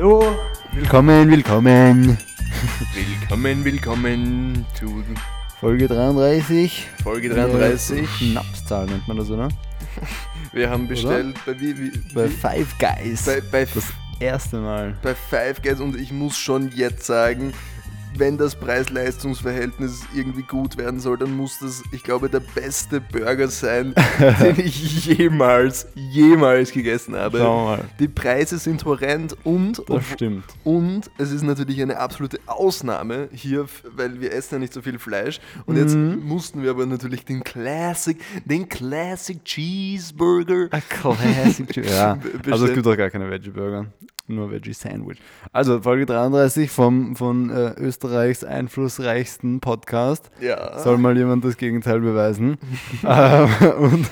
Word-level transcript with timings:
So, 0.00 0.34
willkommen, 0.72 1.30
willkommen. 1.30 2.16
Willkommen, 2.94 3.64
willkommen 3.66 4.64
zu 4.72 5.04
Folge 5.60 5.88
33. 5.88 6.88
Folge 7.02 7.28
33. 7.28 8.08
Schnapszahl 8.08 8.86
nennt 8.86 9.06
man 9.06 9.18
das, 9.18 9.30
oder? 9.30 9.50
Wir 10.54 10.70
haben 10.70 10.88
bestellt 10.88 11.36
bei, 11.44 11.60
wie, 11.60 11.78
wie, 11.78 11.90
Bei 12.14 12.28
Five 12.28 12.78
Guys. 12.78 13.26
bei, 13.26 13.42
bei, 13.42 13.66
das 13.66 13.88
erste 14.18 14.56
Mal. 14.56 14.96
bei 15.02 15.14
Five 15.14 15.60
Guys 15.60 15.80
und 15.80 15.94
ich 16.00 16.12
muss 16.12 16.38
schon 16.38 16.70
jetzt 16.74 17.04
sagen, 17.04 17.52
wenn 18.20 18.38
das 18.38 18.54
Preis-Leistungs-Verhältnis 18.54 20.02
irgendwie 20.14 20.42
gut 20.42 20.76
werden 20.76 21.00
soll, 21.00 21.18
dann 21.18 21.36
muss 21.36 21.58
das, 21.58 21.82
ich 21.92 22.02
glaube, 22.02 22.28
der 22.28 22.40
beste 22.40 23.00
Burger 23.00 23.48
sein, 23.48 23.94
den 24.40 24.60
ich 24.60 25.06
jemals, 25.06 25.86
jemals 25.94 26.70
gegessen 26.70 27.16
habe. 27.16 27.84
Die 27.98 28.08
Preise 28.08 28.58
sind 28.58 28.84
horrend 28.84 29.36
und, 29.44 29.82
Das 29.88 30.06
stimmt. 30.06 30.44
und 30.64 31.10
es 31.18 31.32
ist 31.32 31.42
natürlich 31.42 31.80
eine 31.82 31.98
absolute 31.98 32.38
Ausnahme 32.46 33.28
hier, 33.32 33.66
weil 33.96 34.20
wir 34.20 34.32
essen 34.32 34.54
ja 34.54 34.58
nicht 34.60 34.72
so 34.72 34.82
viel 34.82 34.98
Fleisch. 34.98 35.40
Und 35.66 35.76
jetzt 35.76 35.94
Mhm. 35.94 36.20
mussten 36.24 36.62
wir 36.62 36.70
aber 36.70 36.86
natürlich 36.86 37.24
den 37.24 37.42
Classic, 37.42 38.18
den 38.44 38.68
Classic 38.68 39.42
Cheeseburger. 39.44 40.68
A 40.70 40.80
Classic. 40.80 41.76
ja. 41.76 42.14
Be- 42.42 42.52
Also 42.52 42.66
es 42.66 42.74
gibt 42.74 42.86
auch 42.86 42.96
gar 42.96 43.10
keine 43.10 43.28
Veggie 43.30 43.50
Burger. 43.50 43.86
Nur 44.30 44.50
Veggie 44.50 44.72
Sandwich. 44.72 45.18
Also 45.52 45.80
Folge 45.82 46.06
33 46.06 46.70
vom, 46.70 47.16
von 47.16 47.50
äh, 47.50 47.74
Österreichs 47.78 48.44
einflussreichsten 48.44 49.60
Podcast. 49.60 50.30
Ja. 50.40 50.78
Soll 50.78 50.98
mal 50.98 51.16
jemand 51.16 51.44
das 51.44 51.56
Gegenteil 51.56 52.00
beweisen. 52.00 52.58
ähm, 53.04 53.48
und 53.78 54.10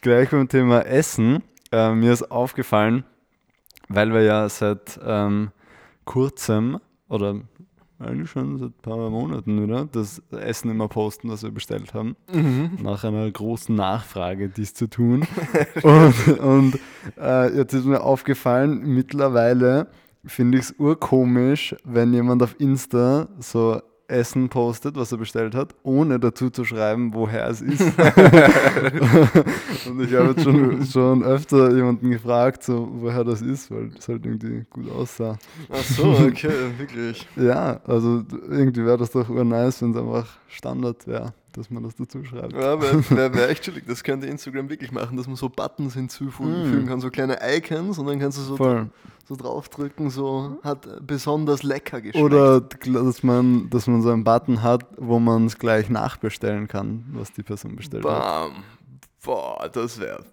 gleich 0.00 0.30
beim 0.30 0.48
Thema 0.48 0.86
Essen. 0.86 1.42
Äh, 1.72 1.94
mir 1.94 2.12
ist 2.12 2.30
aufgefallen, 2.30 3.04
weil 3.88 4.12
wir 4.12 4.22
ja 4.22 4.48
seit 4.48 5.00
ähm, 5.04 5.50
kurzem 6.04 6.78
oder 7.08 7.40
eigentlich 7.98 8.30
schon 8.30 8.58
seit 8.58 8.70
ein 8.70 8.82
paar 8.82 9.10
Monaten 9.10 9.62
wieder 9.62 9.86
das 9.90 10.22
Essen 10.30 10.70
immer 10.70 10.88
posten, 10.88 11.30
was 11.30 11.42
wir 11.42 11.50
bestellt 11.50 11.94
haben. 11.94 12.16
Mhm. 12.32 12.78
Nach 12.82 13.04
einer 13.04 13.30
großen 13.30 13.74
Nachfrage, 13.74 14.48
dies 14.48 14.74
zu 14.74 14.88
tun. 14.88 15.26
und 15.82 16.38
und 16.38 16.78
äh, 17.18 17.56
jetzt 17.56 17.72
ist 17.72 17.84
mir 17.84 18.02
aufgefallen, 18.02 18.82
mittlerweile 18.84 19.88
finde 20.24 20.58
ich 20.58 20.64
es 20.64 20.74
urkomisch, 20.78 21.76
wenn 21.84 22.12
jemand 22.12 22.42
auf 22.42 22.58
Insta 22.58 23.28
so 23.38 23.80
Essen 24.08 24.48
postet, 24.48 24.96
was 24.96 25.12
er 25.12 25.18
bestellt 25.18 25.54
hat, 25.54 25.74
ohne 25.82 26.18
dazu 26.20 26.50
zu 26.50 26.64
schreiben, 26.64 27.14
woher 27.14 27.48
es 27.48 27.60
ist. 27.60 27.80
und 29.88 30.00
ich 30.00 30.14
habe 30.14 30.30
jetzt 30.30 30.42
schon, 30.42 30.84
schon 30.86 31.24
öfter 31.24 31.74
jemanden 31.74 32.10
gefragt, 32.10 32.62
so, 32.64 32.88
woher 32.92 33.24
das 33.24 33.40
ist, 33.40 33.70
weil 33.70 33.90
es 33.98 34.08
halt 34.08 34.26
irgendwie 34.26 34.64
gut 34.70 34.90
aussah. 34.90 35.38
Ach 35.70 35.82
so, 35.82 36.10
okay, 36.10 36.52
wirklich. 36.78 37.26
Ja, 37.36 37.80
also 37.86 38.22
irgendwie 38.48 38.84
wäre 38.84 38.98
das 38.98 39.10
doch 39.10 39.28
urnice, 39.28 39.82
wenn 39.82 39.92
es 39.92 39.96
einfach 39.96 40.28
Standard 40.48 41.06
wäre, 41.06 41.32
dass 41.56 41.70
man 41.70 41.82
das 41.82 41.94
dazu 41.96 42.24
schreibt. 42.24 42.52
Ja, 42.52 42.80
wäre 42.80 43.34
wär, 43.34 43.48
echt 43.48 43.64
chillig. 43.64 43.84
Das 43.86 44.02
könnte 44.04 44.26
Instagram 44.26 44.68
wirklich 44.68 44.92
machen, 44.92 45.16
dass 45.16 45.26
man 45.26 45.36
so 45.36 45.48
Buttons 45.48 45.94
hinzufügen 45.94 46.84
Mm. 46.84 46.86
kann, 46.86 47.00
so 47.00 47.10
kleine 47.10 47.38
Icons 47.56 47.98
und 47.98 48.06
dann 48.06 48.18
kannst 48.18 48.38
du 48.38 48.42
so, 48.42 48.56
Voll. 48.56 48.90
so 49.26 49.36
draufdrücken, 49.36 50.10
so 50.10 50.58
hat 50.62 50.86
besonders 51.06 51.62
lecker 51.62 52.00
geschmeckt. 52.00 52.24
Oder 52.24 52.60
dass 52.60 53.22
man, 53.22 53.70
dass 53.70 53.86
man 53.86 54.02
so 54.02 54.10
einen 54.10 54.24
Button 54.24 54.62
hat, 54.62 54.84
wo 54.98 55.18
man 55.18 55.46
es 55.46 55.58
gleich 55.58 55.88
nachbestellen 55.90 56.68
kann, 56.68 57.04
was 57.12 57.32
die 57.32 57.42
Person 57.42 57.76
bestellt 57.76 58.04
hat. 58.04 58.20
Bam. 58.22 58.64
Boah, 59.24 59.68
das 59.72 59.98
wäre. 60.00 60.24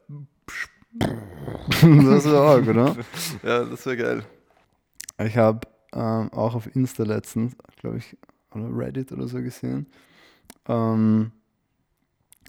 das 1.02 2.26
wäre 2.26 2.42
arg, 2.42 2.68
oder? 2.68 2.96
Ja, 3.44 3.64
das 3.64 3.86
wäre 3.86 3.98
geil. 3.98 4.24
Ich 5.26 5.38
habe 5.38 5.60
ähm, 5.94 6.30
auch 6.34 6.56
auf 6.56 6.74
Insta 6.76 7.04
letztens, 7.04 7.56
glaube 7.80 7.98
ich, 7.98 8.18
oder 8.54 8.66
Reddit 8.76 9.12
oder 9.12 9.28
so 9.28 9.38
gesehen, 9.42 9.88
ähm, 10.68 11.32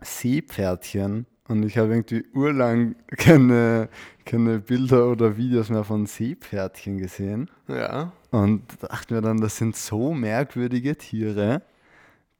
Seepferdchen. 0.03 1.27
Und 1.49 1.65
ich 1.65 1.77
habe 1.77 1.91
irgendwie 1.91 2.25
urlang 2.35 2.95
keine, 3.17 3.89
keine 4.25 4.59
Bilder 4.59 5.09
oder 5.09 5.37
Videos 5.37 5.71
mehr 5.71 5.85
von 5.85 6.07
Seepferdchen 6.07 6.99
gesehen. 6.99 7.51
Ja. 7.69 8.13
Und 8.31 8.63
dachte 8.81 9.15
mir 9.15 9.21
dann, 9.23 9.41
das 9.41 9.57
sind 9.57 9.77
so 9.77 10.15
merkwürdige 10.15 10.97
Tiere. 10.97 11.63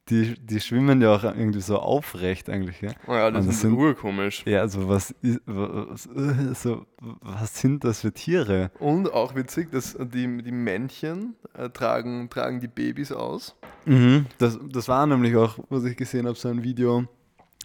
Die, 0.09 0.33
die 0.35 0.59
schwimmen 0.59 1.01
ja 1.01 1.15
auch 1.15 1.23
irgendwie 1.23 1.61
so 1.61 1.79
aufrecht 1.79 2.49
eigentlich. 2.49 2.81
Ja, 2.81 2.91
Oh 3.07 3.13
ja, 3.13 3.31
das, 3.31 3.45
das 3.45 3.61
sind 3.61 3.73
urkomisch. 3.73 4.43
ja 4.45 4.59
also 4.59 4.89
was, 4.89 5.11
ist, 5.21 5.39
was, 5.45 6.07
äh, 6.07 6.53
so, 6.55 6.85
was 6.99 7.57
sind 7.61 7.85
das 7.85 8.01
für 8.01 8.11
Tiere? 8.11 8.69
Und 8.79 9.13
auch 9.13 9.33
witzig, 9.33 9.71
dass 9.71 9.97
die, 9.97 10.43
die 10.43 10.51
Männchen 10.51 11.35
äh, 11.57 11.69
tragen, 11.69 12.29
tragen 12.29 12.59
die 12.59 12.67
Babys 12.67 13.13
aus. 13.13 13.55
Mhm. 13.85 14.25
Das, 14.39 14.59
das 14.69 14.89
war 14.89 15.07
nämlich 15.07 15.37
auch, 15.37 15.57
was 15.69 15.85
ich 15.85 15.95
gesehen 15.95 16.27
habe, 16.27 16.37
so 16.37 16.49
ein 16.49 16.63
Video, 16.63 17.05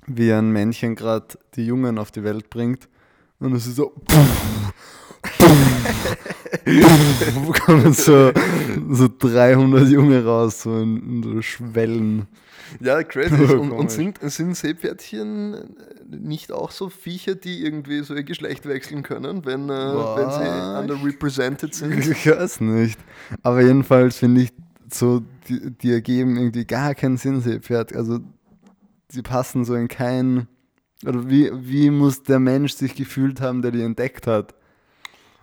wie 0.07 0.33
ein 0.33 0.51
Männchen 0.53 0.95
gerade 0.95 1.27
die 1.57 1.67
Jungen 1.67 1.99
auf 1.99 2.13
die 2.13 2.23
Welt 2.23 2.51
bringt. 2.51 2.89
Und 3.41 3.53
es 3.53 3.67
ist 3.67 3.77
so. 3.77 3.93
Wo 3.97 4.17
kommen 7.65 7.93
so, 7.93 8.33
so 8.91 9.09
300 9.19 9.89
Junge 9.89 10.25
raus, 10.25 10.63
so 10.63 10.79
in, 10.79 10.97
in 10.99 11.23
so 11.23 11.43
Schwellen. 11.43 12.27
Ja, 12.81 13.03
crazy. 13.03 13.35
und, 13.55 13.73
und 13.73 13.91
sind, 13.91 14.19
sind 14.23 14.57
Seepferdchen 14.57 15.77
nicht 16.09 16.53
auch 16.53 16.71
so 16.71 16.89
Viecher, 16.89 17.35
die 17.35 17.65
irgendwie 17.65 18.03
so 18.03 18.15
ihr 18.15 18.25
Geschlecht 18.25 18.67
wechseln 18.67 19.03
können, 19.03 19.45
wenn, 19.45 19.69
äh, 19.69 19.73
wenn 19.73 20.31
sie 20.31 20.81
underrepresented 20.81 21.75
sind? 21.75 22.07
Ich 22.07 22.27
weiß 22.27 22.61
nicht. 22.61 22.99
Aber 23.43 23.63
jedenfalls 23.63 24.19
finde 24.19 24.43
ich 24.43 24.53
so, 24.91 25.23
die, 25.49 25.71
die 25.71 25.93
ergeben 25.93 26.37
irgendwie 26.37 26.65
gar 26.65 26.95
keinen 26.95 27.17
Sinn, 27.17 27.41
Seepferd. 27.41 27.95
Also, 27.95 28.21
sie 29.09 29.23
passen 29.23 29.65
so 29.65 29.75
in 29.75 29.89
kein. 29.89 30.49
Oder 31.07 31.29
wie, 31.29 31.51
wie 31.55 31.91
muss 31.91 32.23
der 32.23 32.41
Mensch 32.41 32.73
sich 32.73 32.95
gefühlt 32.95 33.41
haben, 33.41 33.63
der 33.63 33.71
die 33.71 33.83
entdeckt 33.83 34.27
hat? 34.27 34.55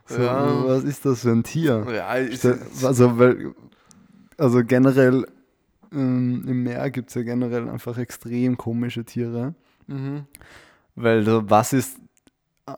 So, 0.05 0.21
Ja. 0.21 0.65
Was 0.65 0.83
ist 0.83 1.05
das 1.05 1.21
für 1.21 1.31
ein 1.31 1.43
Tier? 1.43 1.85
Ja, 1.93 2.13
ist, 2.15 2.45
Also, 2.83 3.17
weil, 3.17 3.53
also 4.37 4.63
generell 4.63 5.25
ähm, 5.91 6.43
im 6.47 6.63
Meer 6.63 6.89
gibt 6.91 7.09
es 7.09 7.15
ja 7.15 7.23
generell 7.23 7.69
einfach 7.69 7.97
extrem 7.97 8.57
komische 8.57 9.03
Tiere. 9.05 9.55
mhm. 9.87 10.25
Weil 10.95 11.25
so, 11.25 11.49
was 11.49 11.73
ist 11.73 11.97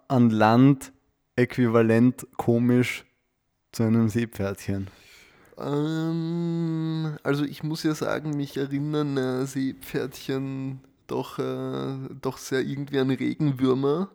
an 0.08 0.32
Land 0.32 0.92
äquivalent 1.36 2.26
komisch 2.36 3.06
zu 3.72 3.84
einem 3.84 4.10
Seepferdchen? 4.10 4.88
ähm, 5.60 7.18
also 7.24 7.44
ich 7.44 7.64
muss 7.64 7.84
ja 7.84 7.94
sagen, 7.96 8.32
mich 8.32 8.58
erinnern 8.58 9.18
äh, 9.18 9.46
Seepferdchen 9.46 10.80
doch, 11.08 11.40
äh, 11.40 11.96
doch 12.22 12.38
sehr 12.38 12.62
irgendwie 12.62 13.00
an 13.00 13.10
Regenwürmer. 13.10 14.10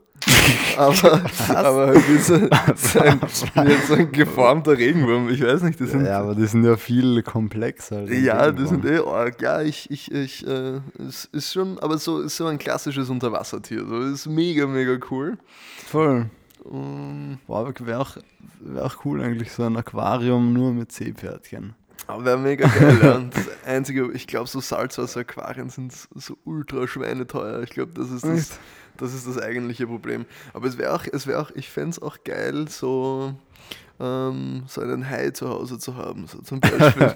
Aber, 0.76 1.22
aber 1.48 1.86
halt 1.88 2.22
so, 2.22 2.36
so, 2.76 3.00
ein, 3.00 3.20
wie 3.20 3.86
so 3.86 3.94
ein 3.94 4.12
geformter 4.12 4.76
Regenwurm. 4.76 5.28
Ich 5.28 5.42
weiß 5.42 5.62
nicht, 5.62 5.80
das 5.80 5.90
sind 5.90 6.04
Ja, 6.06 6.20
aber 6.20 6.34
die 6.34 6.46
sind 6.46 6.64
ja 6.64 6.76
viel 6.76 7.22
komplexer. 7.22 7.98
ein 7.98 8.24
Ja, 8.24 8.50
das 8.50 8.68
sind 8.68 8.84
eh 8.84 8.98
arg. 8.98 9.40
Ja, 9.40 9.60
ich, 9.62 9.90
ich, 9.90 10.10
ich, 10.12 10.46
äh, 10.46 10.80
es 11.06 11.26
ist 11.32 11.52
schon, 11.52 11.78
aber 11.78 11.98
so 11.98 12.20
ist 12.20 12.36
so 12.36 12.46
ein 12.46 12.58
klassisches 12.58 13.10
Unterwassertier. 13.10 13.84
So 13.86 14.00
ist 14.00 14.26
mega, 14.26 14.66
mega 14.66 14.96
cool. 15.10 15.38
Voll. 15.86 16.26
Um, 16.64 17.38
Boah, 17.48 17.72
wäre 17.80 17.98
auch, 17.98 18.16
wär 18.60 18.84
auch 18.84 19.04
cool 19.04 19.20
eigentlich, 19.22 19.50
so 19.52 19.64
ein 19.64 19.76
Aquarium 19.76 20.52
nur 20.52 20.72
mit 20.72 20.92
Seepferdchen. 20.92 21.74
aber 22.06 22.24
wäre 22.24 22.38
mega 22.38 22.68
geil. 22.68 22.98
ja. 23.02 23.14
Und 23.16 23.34
Das 23.34 23.48
einzige, 23.66 24.10
ich 24.12 24.28
glaube, 24.28 24.48
so 24.48 24.60
Salzwasser-Aquarien 24.60 25.70
sind 25.70 25.92
so 26.14 26.38
ultra 26.44 26.86
schweineteuer. 26.86 27.62
Ich 27.62 27.70
glaube, 27.70 27.92
das 27.94 28.10
ist 28.10 28.24
das, 28.24 28.38
Echt? 28.38 28.60
Das 28.96 29.14
ist 29.14 29.26
das 29.26 29.38
eigentliche 29.38 29.86
Problem. 29.86 30.26
Aber 30.52 30.66
es 30.66 30.78
wäre 30.78 30.94
auch, 30.94 31.04
es 31.10 31.26
wäre 31.26 31.40
auch, 31.40 31.50
ich 31.54 31.68
fände 31.70 31.90
es 31.90 32.02
auch 32.02 32.18
geil, 32.24 32.68
so, 32.68 33.34
ähm, 34.00 34.62
so 34.66 34.80
einen 34.80 35.08
Hai 35.08 35.30
zu 35.30 35.48
Hause 35.48 35.78
zu 35.78 35.96
haben. 35.96 36.26
So 36.26 36.40
zum 36.42 36.60
Beispiel. 36.60 37.14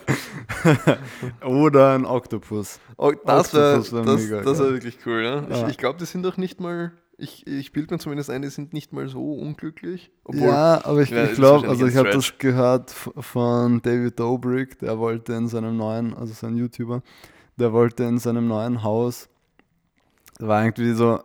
Oder 1.45 1.95
ein 1.95 2.05
Oktopus. 2.05 2.81
Oh, 2.97 3.13
das 3.25 3.53
wäre 3.55 3.93
wär 3.93 4.03
das, 4.03 4.21
mega 4.23 4.43
das 4.43 4.59
wär 4.59 4.71
wirklich 4.71 4.99
cool, 5.07 5.23
ja. 5.23 5.47
Ich, 5.49 5.61
Ja. 5.61 5.69
ich 5.69 5.79
glaube, 5.79 5.99
die 5.99 6.07
sind 6.07 6.23
doch 6.23 6.37
nicht 6.37 6.61
mal. 6.61 6.93
Ich, 7.19 7.47
ich 7.47 7.73
bilde 7.73 7.95
mir 7.95 7.99
zumindest 7.99 8.29
ein, 8.29 8.43
die 8.43 8.51
sind 8.51 8.75
nicht 8.75 8.93
mal 8.93 9.09
so 9.09 9.33
unglücklich. 9.33 10.11
Obwohl, 10.25 10.49
ja, 10.49 10.85
aber 10.85 11.01
ich, 11.01 11.09
Ja, 11.09 11.25
ich 11.25 11.31
ist 11.31 11.37
glaube, 11.37 11.67
also 11.67 11.87
ich 11.87 11.97
habe 11.97 12.11
das 12.11 12.37
gehört 12.37 12.91
von 12.91 13.81
David 13.81 14.21
Dobrik, 14.21 14.79
der 14.81 14.99
wollte 14.99 15.33
in 15.33 15.49
seinem 15.49 15.79
neuen, 15.79 16.13
also 16.15 16.35
sein 16.35 16.57
YouTuber, 16.57 17.03
der 17.57 17.73
wollte 17.73 18.05
in 18.05 18.19
seinem 18.19 18.49
neuen 18.49 18.83
Haus, 18.83 19.31
da 20.39 20.47
war 20.49 20.63
irgendwie 20.63 20.93
so 20.93 21.21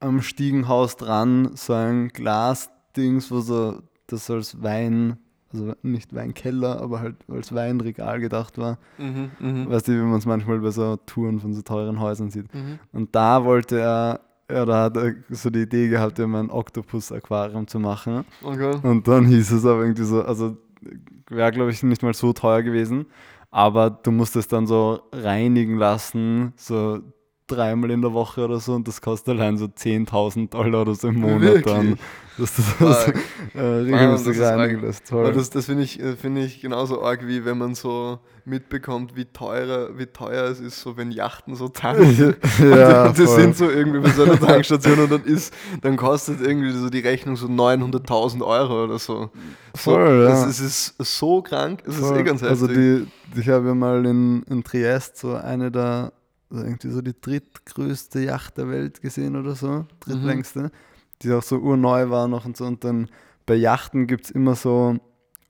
am 0.00 0.22
Stiegenhaus 0.22 0.96
dran, 0.96 1.50
so 1.54 1.74
ein 1.74 2.08
Glasdings, 2.08 3.30
wo 3.30 3.40
so 3.40 3.82
das 4.06 4.30
als 4.30 4.62
Wein, 4.62 5.18
also 5.52 5.74
nicht 5.82 6.14
Weinkeller, 6.14 6.80
aber 6.80 7.00
halt 7.00 7.16
als 7.28 7.54
Weinregal 7.54 8.20
gedacht 8.20 8.58
war. 8.58 8.78
Mhm, 8.98 9.30
mhm, 9.38 9.70
Weißt 9.70 9.88
du, 9.88 9.92
wie 9.92 10.02
man 10.04 10.18
es 10.18 10.26
manchmal 10.26 10.58
bei 10.60 10.70
so 10.70 10.96
Touren 10.96 11.40
von 11.40 11.54
so 11.54 11.62
teuren 11.62 12.00
Häusern 12.00 12.30
sieht. 12.30 12.52
mhm. 12.54 12.78
Und 12.92 13.14
da 13.14 13.44
wollte 13.44 13.78
er, 13.78 14.20
ja, 14.50 14.64
da 14.64 14.84
hat 14.84 14.96
er 14.96 15.14
so 15.28 15.50
die 15.50 15.62
Idee 15.62 15.88
gehabt, 15.88 16.18
immer 16.18 16.40
ein 16.40 16.50
Oktopus-Aquarium 16.50 17.66
zu 17.68 17.78
machen. 17.78 18.24
Okay. 18.42 18.76
Und 18.82 19.06
dann 19.06 19.26
hieß 19.26 19.52
es 19.52 19.64
aber 19.64 19.82
irgendwie 19.82 20.04
so, 20.04 20.22
also 20.22 20.56
wäre, 21.28 21.52
glaube 21.52 21.70
ich, 21.70 21.82
nicht 21.82 22.02
mal 22.02 22.14
so 22.14 22.32
teuer 22.32 22.62
gewesen. 22.62 23.06
Aber 23.52 23.90
du 23.90 24.12
musst 24.12 24.36
es 24.36 24.46
dann 24.48 24.66
so 24.66 25.02
reinigen 25.12 25.76
lassen, 25.76 26.52
so 26.56 27.00
dreimal 27.50 27.90
in 27.90 28.02
der 28.02 28.12
Woche 28.12 28.44
oder 28.44 28.60
so 28.60 28.74
und 28.74 28.86
das 28.88 29.00
kostet 29.00 29.36
allein 29.36 29.58
so 29.58 29.66
10.000 29.66 30.50
Dollar 30.50 30.82
oder 30.82 30.94
so 30.94 31.08
im 31.08 31.20
Monat 31.20 31.40
Wirklich? 31.40 31.64
dann. 31.64 31.98
Dass 32.38 32.56
du 32.56 32.62
das 32.86 33.06
Arg. 33.06 33.16
äh, 33.54 33.60
regelmäßig 33.60 34.26
das 34.28 34.36
ist 34.36 34.42
reinigen 34.42 34.76
arg. 34.76 34.86
lässt. 34.86 35.12
Aber 35.12 35.24
Toll. 35.24 35.32
das, 35.34 35.50
das 35.50 35.66
finde 35.66 35.82
ich, 35.82 36.00
äh, 36.00 36.16
find 36.16 36.38
ich 36.38 36.60
genauso 36.62 37.02
arg, 37.02 37.26
wie 37.26 37.44
wenn 37.44 37.58
man 37.58 37.74
so 37.74 38.18
mitbekommt, 38.46 39.14
wie 39.14 39.26
teuer, 39.26 39.90
wie 39.98 40.06
teuer 40.06 40.44
es 40.44 40.58
ist, 40.58 40.80
so 40.80 40.96
wenn 40.96 41.10
Yachten 41.10 41.54
so 41.54 41.68
tanken. 41.68 42.34
ja, 42.60 43.06
und 43.08 43.18
die 43.18 43.26
voll. 43.26 43.40
sind 43.40 43.56
so 43.56 43.68
irgendwie 43.68 44.00
bei 44.00 44.10
so 44.10 44.22
einer 44.24 44.40
Tankstation 44.40 45.00
und 45.00 45.12
dann 45.12 45.24
ist, 45.24 45.52
dann 45.82 45.96
kostet 45.96 46.40
irgendwie 46.40 46.72
so 46.72 46.88
die 46.88 47.00
Rechnung 47.00 47.36
so 47.36 47.46
900.000 47.46 48.42
Euro 48.44 48.84
oder 48.84 48.98
so. 48.98 49.30
so 49.76 49.90
Voll, 49.90 50.26
ja. 50.26 50.46
es, 50.46 50.60
ist 50.60 50.94
so 50.98 51.42
krank, 51.42 51.82
es 51.86 51.96
ist 51.96 52.06
Voll. 52.06 52.20
eh 52.20 52.22
ganz 52.22 52.40
heftig. 52.42 52.50
Also 52.50 52.66
die, 52.68 53.06
ich 53.38 53.48
habe 53.48 53.68
ja 53.68 53.74
mal 53.74 54.04
in, 54.06 54.42
in 54.44 54.64
Triest 54.64 55.18
so 55.18 55.34
eine 55.34 55.70
der, 55.70 56.12
also 56.50 56.64
irgendwie 56.64 56.90
so 56.90 57.00
die 57.00 57.14
drittgrößte 57.18 58.20
Yacht 58.20 58.58
der 58.58 58.68
Welt 58.68 59.00
gesehen 59.00 59.36
oder 59.36 59.54
so, 59.54 59.86
drittlängste, 60.00 60.70
die 61.22 61.32
auch 61.32 61.42
so 61.42 61.58
urneu 61.58 62.10
war 62.10 62.28
noch 62.28 62.44
und 62.44 62.56
so. 62.56 62.64
Und 62.64 62.82
dann 62.84 63.08
bei 63.46 63.54
Yachten 63.54 64.06
gibt 64.06 64.24
es 64.24 64.30
immer 64.30 64.54
so 64.54 64.96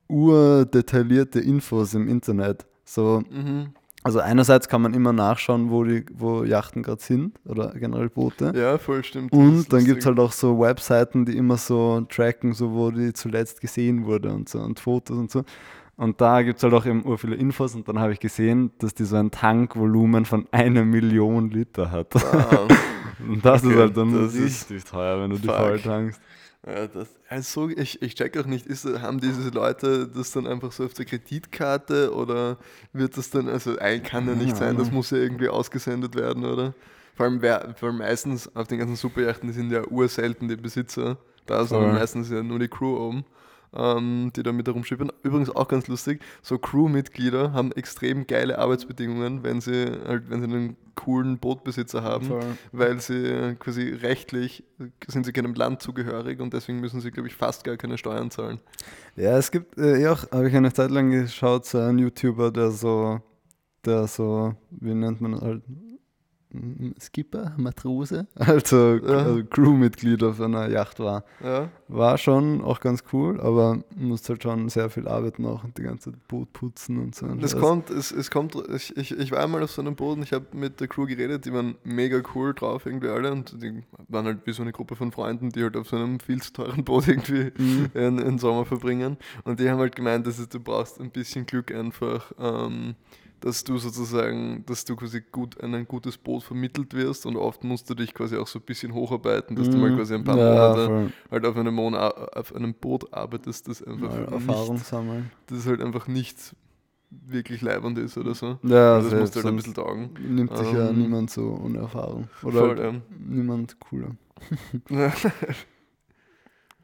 urdetaillierte 0.09 1.41
Infos 1.41 1.95
im 1.95 2.09
Internet. 2.09 2.67
So, 2.85 3.23
mhm. 3.31 3.69
also 4.03 4.19
einerseits 4.19 4.69
kann 4.69 4.83
man 4.83 4.93
immer 4.93 5.13
nachschauen, 5.13 5.71
wo 5.71 5.85
die, 5.85 6.05
wo 6.13 6.45
Yachten 6.45 6.83
gerade 6.83 7.01
sind 7.03 7.39
oder 7.47 7.73
generell 7.75 8.11
Boote. 8.11 8.53
Ja, 8.55 8.77
voll 8.79 9.05
stimmt. 9.05 9.33
Und 9.33 9.73
dann 9.73 9.85
gibt 9.85 10.01
es 10.01 10.07
halt 10.07 10.19
auch 10.19 10.33
so 10.33 10.59
Webseiten, 10.59 11.25
die 11.25 11.37
immer 11.37 11.57
so 11.57 12.01
tracken, 12.11 12.53
so 12.53 12.73
wo 12.73 12.91
die 12.91 13.13
zuletzt 13.13 13.61
gesehen 13.61 14.05
wurde 14.05 14.33
und 14.33 14.49
so 14.49 14.61
und 14.61 14.81
Fotos 14.81 15.17
und 15.17 15.31
so. 15.31 15.45
Und 16.01 16.21
da 16.21 16.43
gibt 16.43 16.59
es 16.59 16.63
halt 16.65 16.73
auch 16.75 16.87
eben 16.87 17.05
ur 17.05 17.19
viele 17.19 17.37
Infos 17.37 17.75
und 17.75 17.87
dann 17.89 17.99
habe 17.99 18.13
ich 18.13 18.21
gesehen, 18.21 18.73
dass 18.79 18.95
die 18.95 19.05
so 19.05 19.17
ein 19.17 19.31
Tankvolumen 19.31 20.25
von 20.25 20.47
einer 20.53 20.85
Million 20.85 21.51
Liter 21.51 21.91
hat. 21.91 22.15
Ah, 22.33 22.71
Und 23.19 23.45
das 23.45 23.63
Okay, 23.63 23.65
ist 23.65 23.77
halt 23.77 23.97
dann 23.99 24.15
richtig 24.15 24.85
teuer, 24.85 25.21
wenn 25.23 25.31
du 25.31 25.39
die 25.39 25.51
Fuck. 25.51 25.53
voll 25.53 25.81
tankst. 25.83 26.23
ja, 26.67 26.87
das, 26.89 27.09
also 27.29 27.69
ich, 27.71 28.03
ich 28.03 28.15
check 28.15 28.37
auch 28.39 28.47
nicht, 28.47 28.67
ist, 28.67 28.85
haben 29.03 29.21
diese 29.21 29.51
Leute 29.51 30.09
das 30.09 30.33
dann 30.33 30.47
einfach 30.47 30.73
so 30.73 30.85
auf 30.85 30.95
der 30.95 31.07
Kreditkarte 31.07 32.15
oder 32.15 32.59
wird 32.93 33.17
das 33.17 33.31
dann, 33.31 33.49
also 33.49 33.79
ein 33.79 34.03
kann 34.03 34.29
ja 34.29 34.35
nicht 34.35 34.57
sein, 34.57 34.77
das 34.77 34.91
Ahnung. 34.91 34.93
muss 34.93 35.11
ja 35.11 35.19
irgendwie 35.19 35.49
ausgesendet 35.49 36.15
werden, 36.17 36.45
oder? 36.45 36.75
Vor 37.17 37.27
allem, 37.27 37.43
wer, 37.43 37.75
vor 37.77 37.89
allem 37.91 37.99
meistens 37.99 38.55
auf 38.57 38.69
den 38.69 38.79
ganzen 38.79 38.97
Superjachten, 38.97 39.49
die 39.49 39.55
sind 39.55 39.71
ja 39.73 39.87
urselten 39.89 40.49
die 40.49 40.57
Besitzer, 40.57 41.19
da 41.47 41.65
sind 41.67 41.91
meistens 41.91 42.31
ja 42.31 42.43
nur 42.43 42.59
die 42.59 42.69
Crew 42.69 42.97
oben. 42.97 43.25
Ähm, 43.73 44.33
die 44.35 44.43
da 44.43 44.51
mit 44.51 44.67
herumschippern. 44.67 45.13
Übrigens 45.23 45.49
auch 45.49 45.69
ganz 45.69 45.87
lustig, 45.87 46.21
so 46.43 46.59
Crewmitglieder 46.59 47.53
haben 47.53 47.71
extrem 47.71 48.27
geile 48.27 48.59
Arbeitsbedingungen, 48.59 49.45
wenn 49.45 49.61
sie 49.61 49.87
halt, 50.09 50.29
wenn 50.29 50.41
sie 50.41 50.47
einen 50.47 50.77
coolen 50.97 51.39
Bootbesitzer 51.39 52.03
haben 52.03 52.27
Voll. 52.27 52.45
weil 52.73 53.01
sie 53.01 53.55
quasi 53.61 53.91
rechtlich 53.91 54.65
sind 55.07 55.25
sie 55.25 55.33
keinem 55.33 55.55
Land 55.55 55.83
zugehörig 55.83 56.41
und 56.41 56.53
deswegen 56.53 56.81
müssen 56.81 57.01
sie, 57.01 57.13
glaube 57.13 57.29
ich, 57.29 57.37
fast 57.37 57.63
gar 57.63 57.77
keine 57.77 57.97
Steuern 57.97 58.33
zahlen. 58.33 58.59
Ja, 59.15 59.39
es 59.39 59.53
gibt 59.53 59.79
äh, 59.79 60.03
eh 60.03 60.09
auch, 60.09 60.31
habe 60.33 60.49
ich 60.49 60.57
eine 60.57 60.73
Zeit 60.73 60.91
lang 60.91 61.11
geschaut, 61.11 61.65
so 61.65 61.79
einen 61.79 62.01
YouTuber, 62.01 62.51
der 62.51 62.73
so, 62.73 63.21
der 63.85 64.09
so, 64.09 64.55
wie 64.71 64.95
nennt 64.95 65.21
man 65.21 65.41
halt? 65.41 65.63
Skipper, 67.01 67.55
Matrose, 67.57 68.27
also, 68.35 68.97
Ja. 68.97 69.03
also 69.19 69.45
Crewmitglied 69.45 70.23
auf 70.25 70.41
einer 70.41 70.69
Yacht 70.69 70.99
war. 70.99 71.25
Ja, 71.43 71.69
War 71.89 72.19
schon 72.19 72.61
auch 72.63 72.81
ganz 72.81 73.05
cool, 73.13 73.41
aber 73.41 73.83
musst 73.97 74.29
halt 74.29 74.43
schon 74.43 74.69
sehr 74.69 74.91
viel 74.91 75.07
arbeiten 75.07 75.47
auch 75.47 75.63
und 75.65 75.79
die 75.79 75.83
ganze 75.83 76.11
Zeit 76.11 76.29
Boot 76.29 76.53
putzen 76.53 76.99
und 76.99 77.15
so. 77.15 77.27
das 77.35 77.53
Scheiß. 77.53 77.61
kommt, 77.61 77.91
es, 77.91 78.11
es 78.13 78.31
kommt, 78.31 78.57
ich, 78.75 78.97
ich, 78.97 79.17
ich 79.17 79.31
war 79.33 79.43
einmal 79.43 79.63
auf 79.63 79.71
so 79.71 79.81
einem 79.81 79.95
Boden, 79.97 80.23
ich 80.23 80.33
habe 80.33 80.47
mit 80.53 80.81
der 80.81 80.89
Crew 80.89 81.07
geredet, 81.07 81.45
die 81.45 81.53
waren 81.53 81.77
mega 81.85 82.21
cool 82.35 82.53
drauf 82.55 82.85
irgendwie 82.87 83.09
alle 83.09 83.31
und 83.33 83.63
die 83.63 83.83
waren 84.09 84.27
halt 84.27 84.39
wie 84.45 84.53
so 84.53 84.63
eine 84.63 84.73
Gruppe 84.73 84.97
von 84.97 85.13
Freunden, 85.13 85.51
die 85.51 85.63
halt 85.63 85.77
auf 85.77 85.89
so 85.89 85.97
einem 85.97 86.19
viel 86.21 86.43
zu 86.43 86.53
teuren 86.53 86.85
Boot 86.85 87.07
irgendwie 87.09 87.53
Mhm. 87.59 87.91
in, 87.95 88.19
in 88.19 88.39
Sommer 88.39 88.65
verbringen 88.65 89.17
und 89.45 89.61
die 89.61 89.71
haben 89.71 89.79
halt 89.79 89.95
gemeint, 89.97 90.27
dass 90.27 90.47
du 90.49 90.61
brauchst 90.61 91.01
ein 91.01 91.11
bisschen 91.11 91.47
Glück 91.47 91.73
einfach, 91.75 92.33
ähm, 92.39 92.95
dass 93.41 93.65
du 93.65 93.79
sozusagen, 93.79 94.65
dass 94.67 94.85
du 94.85 94.97
quasi 94.97 95.23
gut 95.33 95.61
an 95.63 95.75
ein 95.75 95.87
gutes 95.89 96.19
Boot 96.19 96.43
vermittelt 96.43 96.93
wirst 96.95 97.25
und 97.27 97.37
oft 97.37 97.65
musst 97.65 97.89
du 97.91 97.95
dich 97.95 98.13
quasi 98.15 98.37
auch 98.37 98.47
so 98.47 98.59
ein 98.59 98.65
bisschen 98.65 98.93
hocharbeiten, 98.95 99.57
dass 99.57 99.71
du 99.71 99.79
mal 99.79 99.91
Mhm. 99.91 99.97
quasi 99.97 100.15
ein 100.15 100.25
paar 100.25 100.37
ja, 100.37 100.45
Monate 100.53 100.87
voll. 100.87 101.13
halt 101.31 101.47
auf 101.47 101.57
einem, 101.57 101.75
Mon 101.75 101.95
auf 101.95 102.55
einem 102.55 102.75
Boot 102.75 103.13
arbeitest, 103.15 103.69
das 103.69 103.83
einfach 103.83 104.11
Mal 104.11 104.25
Erfahrung 104.33 104.75
nicht, 104.75 104.87
sammeln. 104.87 105.31
das 105.47 105.67
halt 105.67 105.81
einfach 105.81 106.07
nicht 106.07 106.55
wirklich 107.11 107.61
leibend 107.63 107.99
ist 107.99 108.17
oder 108.19 108.35
so. 108.35 108.59
Ja, 108.63 108.95
Also 108.95 109.11
das 109.11 109.19
musst 109.19 109.35
du 109.35 109.39
halt 109.41 109.47
ein 109.49 109.57
bisschen 109.57 109.75
taugen. 109.75 110.11
nimmt 110.21 110.57
sich 110.57 110.71
ja 110.73 110.91
Ähm, 110.91 110.99
niemand 110.99 111.31
so 111.31 111.59
ohne 111.65 111.79
Erfahrung. 111.79 112.29
Oder 112.43 112.53
Voll, 112.53 112.69
halt 112.69 112.95
ja. 112.95 113.01
niemand 113.19 113.81
cooler. 113.81 114.17
Ja. 114.91 115.13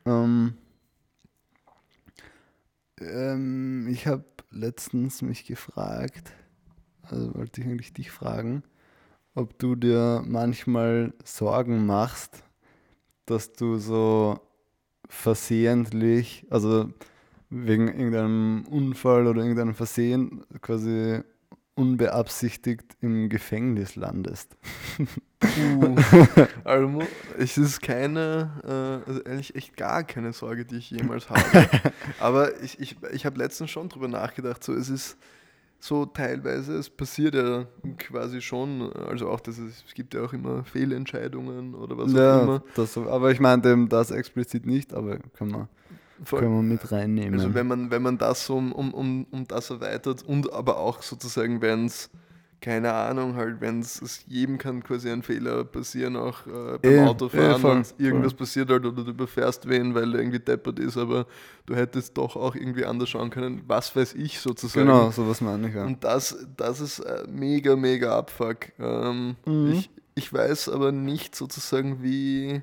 Ähm, 0.04 0.54
ähm, 3.00 3.88
ich 3.90 4.06
habe 4.06 4.24
letztens 4.50 5.22
mich 5.22 5.44
gefragt, 5.46 6.32
also 7.10 7.34
wollte 7.34 7.60
ich 7.60 7.66
eigentlich 7.66 7.92
dich 7.92 8.10
fragen, 8.10 8.62
ob 9.34 9.58
du 9.58 9.74
dir 9.74 10.22
manchmal 10.26 11.12
Sorgen 11.24 11.86
machst, 11.86 12.42
dass 13.26 13.52
du 13.52 13.76
so 13.78 14.40
versehentlich, 15.08 16.46
also 16.50 16.88
wegen 17.50 17.88
irgendeinem 17.88 18.64
Unfall 18.68 19.26
oder 19.26 19.42
irgendeinem 19.42 19.74
Versehen 19.74 20.44
quasi 20.60 21.20
unbeabsichtigt 21.76 22.96
im 23.00 23.28
Gefängnis 23.28 23.96
landest. 23.96 24.56
Puh. 25.38 25.96
Also, 26.64 27.02
es 27.38 27.58
ist 27.58 27.80
keine, 27.80 28.50
äh, 28.64 29.08
also 29.08 29.24
eigentlich 29.24 29.54
echt 29.54 29.76
gar 29.76 30.02
keine 30.02 30.32
Sorge, 30.32 30.64
die 30.64 30.76
ich 30.76 30.90
jemals 30.90 31.30
habe. 31.30 31.68
Aber 32.18 32.60
ich, 32.60 32.80
ich, 32.80 32.96
ich 33.12 33.24
habe 33.24 33.38
letztens 33.38 33.70
schon 33.70 33.88
drüber 33.88 34.08
nachgedacht, 34.08 34.64
so 34.64 34.72
es 34.72 34.88
ist 34.88 35.16
so 35.78 36.06
teilweise, 36.06 36.74
es 36.76 36.90
passiert 36.90 37.34
ja 37.34 37.66
quasi 37.98 38.40
schon, 38.40 38.92
also 38.92 39.28
auch, 39.28 39.40
dass 39.40 39.58
es, 39.58 39.84
es 39.86 39.94
gibt 39.94 40.14
ja 40.14 40.22
auch 40.22 40.32
immer 40.32 40.64
Fehlentscheidungen 40.64 41.74
oder 41.74 41.96
was 41.98 42.12
auch 42.12 42.18
ja, 42.18 42.42
immer. 42.42 42.62
das, 42.74 42.96
aber 42.96 43.30
ich 43.30 43.40
meinte 43.40 43.70
eben 43.70 43.88
das 43.88 44.10
explizit 44.10 44.66
nicht, 44.66 44.92
aber 44.94 45.18
können 45.36 45.52
wir, 45.52 45.68
Voll. 46.24 46.40
können 46.40 46.54
wir 46.54 46.62
mit 46.62 46.90
reinnehmen. 46.90 47.34
Also 47.34 47.54
wenn 47.54 47.66
man, 47.66 47.90
wenn 47.90 48.02
man 48.02 48.18
das 48.18 48.46
so 48.46 48.56
um, 48.56 48.72
um, 48.72 48.94
um, 48.94 49.26
um 49.30 49.46
das 49.46 49.70
erweitert 49.70 50.22
und 50.22 50.52
aber 50.52 50.78
auch 50.78 51.02
sozusagen, 51.02 51.60
wenn 51.60 51.86
es, 51.86 52.10
keine 52.60 52.92
Ahnung, 52.92 53.36
halt, 53.36 53.60
wenn 53.60 53.80
es 53.80 54.24
jedem 54.26 54.58
kann 54.58 54.82
quasi 54.82 55.10
ein 55.10 55.22
Fehler 55.22 55.64
passieren, 55.64 56.16
auch 56.16 56.46
äh, 56.46 56.78
beim 56.78 56.98
Eh, 56.98 56.98
Autofahren 56.98 57.64
und 57.64 57.94
irgendwas 57.98 58.32
voll. 58.32 58.38
passiert 58.46 58.70
halt 58.70 58.84
oder 58.86 59.04
du 59.04 59.10
überfährst 59.10 59.68
wen, 59.68 59.94
weil 59.94 60.14
er 60.14 60.20
irgendwie 60.20 60.40
deppert 60.40 60.78
ist, 60.78 60.96
aber 60.96 61.26
du 61.66 61.76
hättest 61.76 62.16
doch 62.16 62.34
auch 62.36 62.54
irgendwie 62.56 62.84
anders 62.84 63.08
schauen 63.10 63.30
können, 63.30 63.62
was 63.66 63.94
weiß 63.94 64.14
ich 64.14 64.40
sozusagen. 64.40 64.86
genau, 64.86 65.10
sowas 65.10 65.40
meine 65.40 65.68
ich 65.68 65.74
ja. 65.74 65.84
Und 65.84 66.02
das, 66.04 66.46
das 66.56 66.80
ist 66.80 67.00
äh, 67.00 67.24
mega, 67.28 67.76
mega 67.76 68.18
Abfuck. 68.18 68.72
Ähm, 68.78 69.36
Mhm. 69.46 69.70
ich, 69.72 69.90
ich 70.14 70.32
weiß 70.32 70.68
aber 70.70 70.92
nicht 70.92 71.36
sozusagen, 71.36 72.02
wie, 72.02 72.62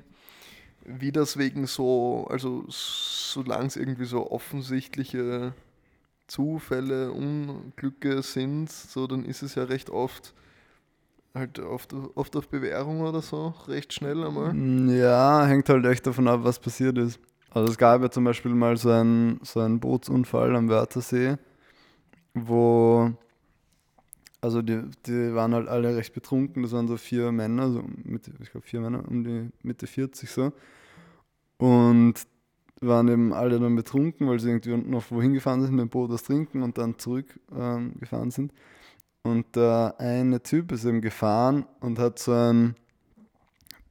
wie 0.84 1.12
das 1.12 1.36
wegen 1.38 1.66
so, 1.66 2.26
also 2.30 2.64
solange 2.68 3.66
es 3.66 3.76
irgendwie 3.76 4.04
so 4.04 4.30
offensichtliche 4.30 5.54
Zufälle, 6.26 7.12
Unglücke 7.12 8.22
sind, 8.22 8.70
so 8.70 9.06
dann 9.06 9.24
ist 9.24 9.42
es 9.42 9.54
ja 9.54 9.64
recht 9.64 9.90
oft 9.90 10.34
halt 11.34 11.58
oft, 11.58 11.92
oft 12.14 12.36
auf 12.36 12.48
Bewährung 12.48 13.00
oder 13.00 13.20
so, 13.20 13.54
recht 13.66 13.92
schnell 13.92 14.24
einmal. 14.24 14.54
Mm, 14.54 14.88
Ja, 14.96 15.44
hängt 15.46 15.68
halt 15.68 15.84
echt 15.86 16.06
davon 16.06 16.28
ab, 16.28 16.40
was 16.44 16.58
passiert 16.58 16.96
ist. 16.98 17.18
Also 17.50 17.70
es 17.70 17.78
gab 17.78 18.02
ja 18.02 18.10
zum 18.10 18.24
Beispiel 18.24 18.52
mal 18.54 18.76
so 18.76 18.90
einen, 18.90 19.40
so 19.42 19.60
einen 19.60 19.80
Bootsunfall 19.80 20.54
am 20.56 20.68
Wörthersee, 20.68 21.36
wo, 22.34 23.12
also 24.40 24.60
die, 24.62 24.82
die 25.06 25.34
waren 25.34 25.54
halt 25.54 25.68
alle 25.68 25.96
recht 25.96 26.14
betrunken, 26.14 26.62
das 26.62 26.72
waren 26.72 26.88
so 26.88 26.96
vier 26.96 27.32
Männer, 27.32 27.70
so 27.70 27.84
Mitte, 28.02 28.32
ich 28.40 28.50
glaube 28.50 28.66
vier 28.66 28.80
Männer, 28.80 29.04
um 29.08 29.24
die 29.24 29.50
Mitte 29.62 29.86
40 29.86 30.30
so. 30.30 30.52
Und 31.58 32.14
waren 32.86 33.08
eben 33.08 33.32
alle 33.32 33.58
dann 33.58 33.76
betrunken, 33.76 34.28
weil 34.28 34.40
sie 34.40 34.50
irgendwie 34.50 34.76
noch 34.76 35.10
wohin 35.10 35.34
gefahren 35.34 35.62
sind, 35.62 35.72
mit 35.72 35.80
dem 35.80 35.88
Boot 35.88 36.10
was 36.10 36.22
trinken 36.22 36.62
und 36.62 36.78
dann 36.78 36.98
zurückgefahren 36.98 37.92
ähm, 38.00 38.30
sind. 38.30 38.52
Und 39.22 39.56
der 39.56 39.94
eine 39.98 40.42
Typ 40.42 40.72
ist 40.72 40.84
eben 40.84 41.00
gefahren 41.00 41.66
und 41.80 41.98
hat 41.98 42.18
so 42.18 42.32
ein 42.32 42.74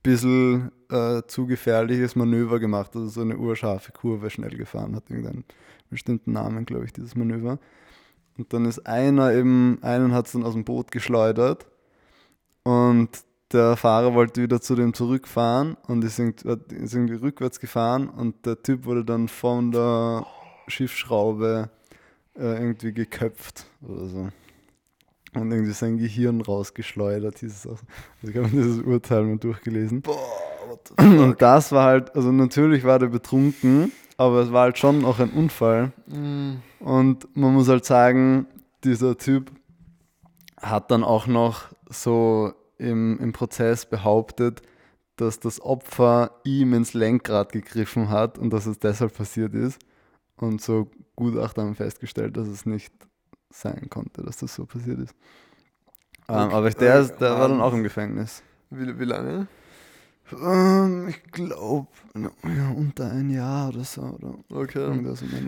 bisschen 0.04 0.72
äh, 0.90 1.24
zu 1.28 1.48
gefährliches 1.48 2.16
Manöver 2.16 2.60
gemacht, 2.60 2.96
also 2.96 3.08
so 3.08 3.22
eine 3.22 3.38
urscharfe 3.38 3.92
Kurve 3.94 4.30
schnell 4.30 4.56
gefahren, 4.56 4.96
hat 4.96 5.10
irgendeinen 5.10 5.46
bestimmten 5.90 6.34
Namen, 6.34 6.66
glaube 6.66 6.86
ich, 6.86 6.94
dieses 6.94 7.16
Manöver. 7.16 7.58
Und 8.38 8.52
dann 8.54 8.66
ist 8.66 8.86
einer 8.86 9.34
eben, 9.34 9.80
einen 9.82 10.14
hat 10.14 10.28
es 10.28 10.34
dann 10.34 10.44
aus 10.44 10.54
dem 10.54 10.66
Boot 10.66 10.92
geschleudert 10.92 11.68
und 12.64 13.10
der 13.54 13.78
Fahrer 13.78 14.14
wollte 14.14 14.42
wieder 14.42 14.62
zu 14.62 14.76
dem 14.76 14.94
zurückfahren 14.94 15.78
und 15.88 16.04
ist 16.04 16.20
irgendwie, 16.20 17.14
rückwärts 17.14 17.60
gefahren 17.60 18.10
und 18.10 18.46
der 18.46 18.62
Typ 18.62 18.86
wurde 18.86 19.06
dann 19.06 19.28
von 19.28 19.72
der 19.72 20.26
Schiffsschraube 20.68 21.70
äh, 22.36 22.42
irgendwie 22.42 22.94
geköpft 22.94 23.66
oder 23.82 24.06
so. 24.08 24.30
Und 25.36 25.52
irgendwie 25.52 25.72
sein 25.72 25.98
Gehirn 25.98 26.42
rausgeschleudert, 26.42 27.40
hieß 27.40 27.54
es 27.54 27.68
auch. 27.68 27.80
Also 28.22 28.32
ich 28.32 28.38
habe 28.38 28.50
dieses 28.50 28.82
Urteil 28.82 29.24
mal 29.24 29.38
durchgelesen. 29.38 30.02
Boah? 30.02 30.18
Und 31.00 31.42
das 31.42 31.72
war 31.72 31.86
halt, 31.86 32.16
also 32.16 32.32
natürlich 32.32 32.84
war 32.84 33.00
der 33.00 33.08
betrunken, 33.08 33.92
aber 34.18 34.42
es 34.42 34.52
war 34.52 34.64
halt 34.64 34.78
schon 34.78 35.06
auch 35.06 35.20
ein 35.20 35.32
Unfall. 35.32 35.92
Mm, 36.08 36.56
Und 36.80 37.36
man 37.36 37.54
muss 37.54 37.68
halt 37.68 37.86
sagen, 37.86 38.48
dieser 38.84 39.18
Typ 39.18 39.52
hat 40.62 40.92
dann 40.92 41.04
auch 41.04 41.28
noch 41.28 41.64
so 41.90 42.54
im, 42.84 43.20
im 43.20 43.32
Prozess 43.32 43.86
behauptet, 43.86 44.62
dass 45.16 45.40
das 45.40 45.62
Opfer 45.62 46.40
ihm 46.44 46.74
ins 46.74 46.94
Lenkrad 46.94 47.52
gegriffen 47.52 48.10
hat 48.10 48.38
und 48.38 48.52
dass 48.52 48.66
es 48.66 48.80
deshalb 48.80 49.16
passiert 49.16 49.54
ist. 49.54 49.80
Und 50.38 50.62
so 50.62 50.90
Gutachter 51.16 51.62
haben 51.64 51.76
festgestellt, 51.76 52.36
dass 52.38 52.48
es 52.48 52.66
nicht 52.66 52.94
sein 53.52 53.88
konnte, 53.90 54.24
dass 54.24 54.38
das 54.38 54.56
so 54.56 54.66
passiert 54.66 55.00
ist. 55.00 55.16
Ähm, 56.28 56.46
Okay. 56.46 56.56
aber 56.56 56.70
der, 56.72 57.00
ist, 57.02 57.16
der 57.18 57.32
war 57.38 57.48
dann 57.48 57.62
auch 57.62 57.74
im 57.74 57.84
Gefängnis. 57.84 58.42
wie, 58.70 59.00
wie 59.00 59.06
lange? 59.06 59.48
Ähm, 60.32 61.10
ich 61.10 61.24
glaube, 61.32 61.88
ja, 62.16 62.72
unter 62.72 63.12
ein 63.12 63.30
Jahr 63.30 63.70
oder 63.70 63.84
so. 63.84 64.02
Oder 64.02 64.36
Okay. 64.50 64.86
um 64.88 65.06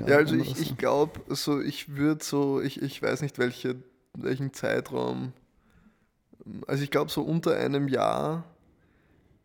Ja, 0.07 0.17
also 0.17 0.35
ich, 0.35 0.55
so. 0.55 0.61
ich 0.61 0.77
glaube, 0.77 1.21
so, 1.29 1.61
ich 1.61 1.95
würde 1.95 2.23
so, 2.23 2.61
ich, 2.61 2.81
ich 2.81 3.01
weiß 3.01 3.21
nicht, 3.21 3.39
welche, 3.39 3.77
welchen 4.13 4.53
Zeitraum. 4.53 5.33
Also 6.67 6.83
ich 6.83 6.91
glaube, 6.91 7.11
so 7.11 7.21
unter 7.21 7.55
einem 7.55 7.87
Jahr 7.87 8.43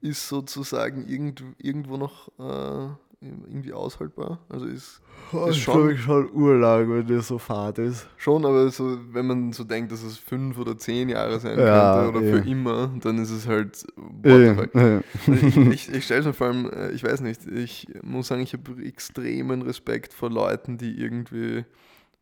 ist 0.02 0.28
sozusagen 0.28 1.06
irgend, 1.06 1.42
irgendwo 1.58 1.96
noch 1.96 2.28
äh, 2.38 2.88
irgendwie 3.20 3.72
aushaltbar. 3.72 4.38
Also 4.48 4.66
ist 4.66 5.00
Oh, 5.32 5.46
ist 5.46 5.58
schon- 5.58 5.74
glaube, 5.74 5.92
ich 5.92 6.00
schon 6.00 6.30
urlag, 6.32 6.88
wenn 6.88 7.06
der 7.06 7.20
so 7.20 7.38
fad 7.38 7.78
ist. 7.78 8.08
schon, 8.16 8.44
aber 8.44 8.68
so, 8.70 8.98
wenn 9.12 9.26
man 9.26 9.52
so 9.52 9.62
denkt, 9.62 9.92
dass 9.92 10.02
es 10.02 10.16
fünf 10.18 10.58
oder 10.58 10.76
zehn 10.76 11.08
Jahre 11.08 11.38
sein 11.38 11.58
Ja, 11.58 11.92
könnte 11.94 12.08
oder 12.18 12.26
eh. 12.26 12.30
für 12.42 12.48
immer, 12.48 12.88
dann 13.00 13.18
ist 13.18 13.30
es 13.30 13.46
halt 13.46 13.86
what 13.96 14.24
Äh, 14.32 14.48
the 14.48 14.54
fuck. 14.54 14.74
äh. 14.74 15.00
ich 15.46 15.56
ich, 15.88 15.94
ich 15.94 16.04
stelle 16.04 16.24
mir 16.24 16.32
vor 16.32 16.48
allem, 16.48 16.70
äh, 16.70 16.90
ich 16.92 17.04
weiß 17.04 17.20
nicht, 17.20 17.46
ich 17.46 17.86
muss 18.02 18.26
sagen, 18.28 18.42
ich 18.42 18.54
habe 18.54 18.82
extremen 18.84 19.62
Respekt 19.62 20.12
vor 20.14 20.30
Leuten, 20.30 20.78
die 20.78 20.98
irgendwie 21.00 21.64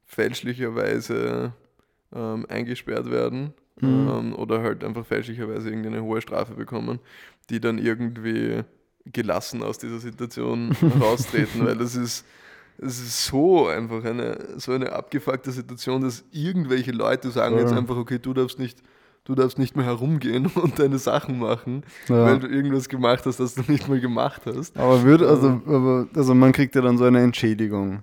fälschlicherweise 0.05 1.53
ähm, 2.13 2.47
eingesperrt 2.49 3.11
werden 3.11 3.55
Mhm. 3.81 4.09
ähm, 4.09 4.35
oder 4.35 4.63
halt 4.63 4.83
einfach 4.85 5.07
fälschlicherweise 5.07 5.69
irgendeine 5.69 6.03
hohe 6.03 6.21
Strafe 6.21 6.55
bekommen, 6.55 6.99
die 7.51 7.61
dann 7.61 7.79
irgendwie 7.79 8.63
gelassen 9.07 9.63
aus 9.63 9.79
dieser 9.79 9.99
Situation 9.99 10.73
raustreten, 11.01 11.65
weil 11.65 11.77
das 11.77 11.95
ist, 11.95 12.25
es 12.79 13.01
ist 13.01 13.27
so 13.27 13.67
einfach 13.69 14.05
eine, 14.05 14.37
so 14.59 14.73
eine 14.73 14.93
abgefuckte 14.93 15.51
Situation, 15.51 16.03
dass 16.03 16.25
irgendwelche 16.31 16.93
Leute 16.93 17.31
sagen 17.31 17.57
Ja. 17.57 17.63
jetzt 17.63 17.73
einfach, 17.73 17.97
okay, 17.97 18.19
du 18.19 18.35
darfst 18.35 18.59
nicht, 18.59 18.83
du 19.25 19.35
darfst 19.35 19.59
nicht 19.59 19.77
mehr 19.77 19.87
herumgehen 19.87 20.47
und 20.55 20.79
deine 20.79 20.99
Sachen 20.99 21.39
machen, 21.39 21.83
Ja. 22.09 22.25
weil 22.25 22.39
du 22.39 22.47
irgendwas 22.49 22.89
gemacht 22.89 23.25
hast, 23.27 23.41
das 23.41 23.55
du 23.55 23.63
nicht 23.71 23.89
mehr 23.89 24.01
gemacht 24.01 24.43
hast. 24.47 24.77
Aber 24.77 25.03
würde, 25.03 25.29
also, 25.29 25.49
aber, 25.67 26.09
also 26.15 26.35
man 26.35 26.53
kriegt 26.53 26.75
ja 26.75 26.83
dann 26.83 26.99
so 26.99 27.05
eine 27.05 27.21
Entschädigung 27.23 28.03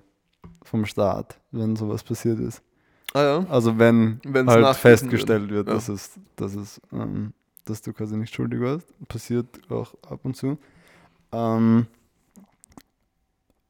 vom 0.64 0.84
Staat, 0.86 1.38
wenn 1.52 1.76
sowas 1.76 2.02
passiert 2.02 2.40
ist. 2.40 2.62
Ah 3.16 3.22
ja. 3.22 3.46
Also 3.48 3.78
wenn 3.78 4.20
Wenn's 4.24 4.50
halt 4.52 4.76
festgestellt 4.76 5.48
wird, 5.48 5.68
Ja. 5.68 5.74
dass 5.74 5.88
es, 5.88 6.10
dass 6.36 6.54
es, 6.54 6.80
ähm, 6.92 7.32
dass 7.64 7.80
du 7.80 7.94
quasi 7.94 8.14
nicht 8.16 8.34
schuldig 8.34 8.60
warst. 8.60 8.86
Passiert 9.08 9.46
auch 9.70 9.94
ab 10.06 10.20
und 10.24 10.36
zu. 10.36 10.58
Ähm, 11.32 11.86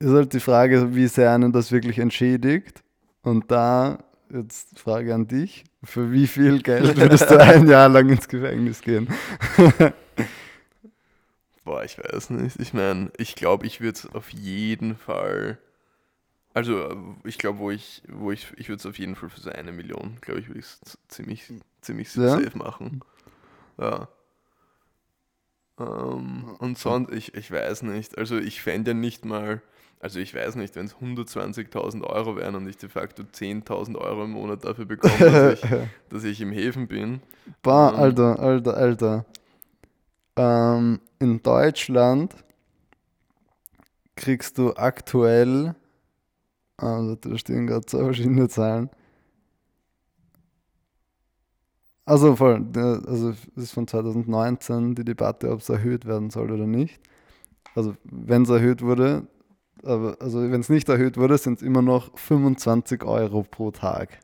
ist 0.01 0.11
halt 0.11 0.33
die 0.33 0.41
Frage, 0.41 0.97
wie 0.97 1.07
sehr 1.07 1.33
einen 1.33 1.53
das 1.53 1.71
wirklich 1.71 2.01
entschädigt. 2.01 2.83
Und 3.23 3.49
da, 3.53 3.99
jetzt 4.33 4.81
Frage 4.81 5.15
an 5.15 5.29
dich, 5.29 5.63
für 5.85 6.11
wie 6.11 6.27
viel 6.27 6.61
Geld 6.61 6.97
würdest 7.01 7.31
du 7.31 7.39
ein 7.41 7.69
Jahr 7.69 7.89
lang 7.89 8.09
ins 8.09 8.27
Gefängnis 8.27 8.81
gehen? 8.83 9.07
Boah, 11.65 11.85
ich 11.85 11.99
weiß 11.99 12.31
nicht. 12.31 12.59
Ich 12.61 12.75
meine, 12.75 13.11
ich 13.17 13.37
glaube, 13.37 13.65
ich 13.67 13.81
würde 13.81 13.97
es 13.99 14.07
auf 14.13 14.31
jeden 14.31 14.97
Fall. 14.97 15.59
Also, 16.57 16.81
äh, 16.89 16.97
ich 17.25 17.37
glaube, 17.37 17.59
wo 17.59 17.71
ich, 17.71 18.03
wo 18.09 18.33
ich, 18.33 18.47
ich 18.57 18.71
würde 18.71 18.79
es 18.81 18.87
auf 18.87 18.99
jeden 18.99 19.15
Fall 19.15 19.29
für 19.29 19.39
so 19.41 19.51
eine 19.51 19.73
Million, 19.73 20.17
glaube 20.23 20.41
ich, 20.41 20.49
würde 20.49 20.61
ich 20.61 20.65
es 20.65 20.99
ziemlich, 21.09 21.53
ziemlich 21.83 22.15
Ja? 22.15 22.31
safe 22.31 22.57
machen. 22.57 23.03
Ja. 23.79 24.09
Ähm, 25.79 26.57
und 26.59 26.79
sonst, 26.79 27.13
ich, 27.13 27.35
ich 27.35 27.51
weiß 27.51 27.83
nicht. 27.83 28.17
Also, 28.17 28.39
ich 28.39 28.63
fände 28.63 28.93
ja 28.93 28.95
nicht 28.95 29.27
mal, 29.27 29.61
also 30.01 30.19
ich 30.19 30.35
weiß 30.35 30.55
nicht, 30.55 30.75
wenn 30.77 30.87
es 30.87 30.95
120.000 30.95 32.05
Euro 32.05 32.37
wären 32.37 32.55
und 32.55 32.67
ich 32.67 32.79
de 32.79 32.89
facto 32.89 33.23
10.000 33.25 33.99
Euro 33.99 34.25
im 34.25 34.31
Monat 34.31 34.65
dafür 34.65 34.87
bekomme, 34.87 35.19
dass 35.19 35.63
ich, 35.63 35.71
dass 36.09 36.25
ich 36.25 36.41
im 36.41 36.53
Häfen 36.53 36.89
bin. 36.89 37.21
Bah, 37.63 37.91
Ähm. 37.91 37.97
Alter, 37.97 38.39
Alter, 38.39 38.77
Alter. 38.79 39.25
Ähm, 40.37 41.01
in 41.19 41.43
Deutschland 41.43 42.35
kriegst 44.17 44.57
du 44.59 44.75
aktuell, 44.77 45.75
also 46.77 47.15
da 47.17 47.37
stehen 47.39 47.67
gerade 47.67 47.87
zwei 47.87 48.05
verschiedene 48.05 48.49
Zahlen. 48.49 48.91
Also 52.05 52.37
voll, 52.37 52.61
der- 52.61 53.03
also 53.07 53.31
es 53.31 53.47
ist 53.57 53.73
von 53.73 53.87
2019 53.89 54.95
die 54.95 55.05
Debatte, 55.05 55.51
ob 55.51 55.61
es 55.61 55.69
erhöht 55.69 56.05
werden 56.07 56.31
soll 56.31 56.53
oder 56.53 56.67
nicht. 56.67 57.01
Also 57.75 57.95
wenn 58.05 58.43
es 58.43 58.49
erhöht 58.49 58.81
wurde, 58.83 59.27
aber 59.83 60.17
also 60.21 60.41
wenn 60.41 60.61
es 60.61 60.69
nicht 60.69 60.89
erhöht 60.89 61.17
wurde, 61.17 61.37
sind 61.37 61.57
es 61.59 61.63
immer 61.63 61.83
noch 61.83 62.17
25 62.17 63.03
Euro 63.05 63.43
pro 63.43 63.73
Tag, 63.73 64.21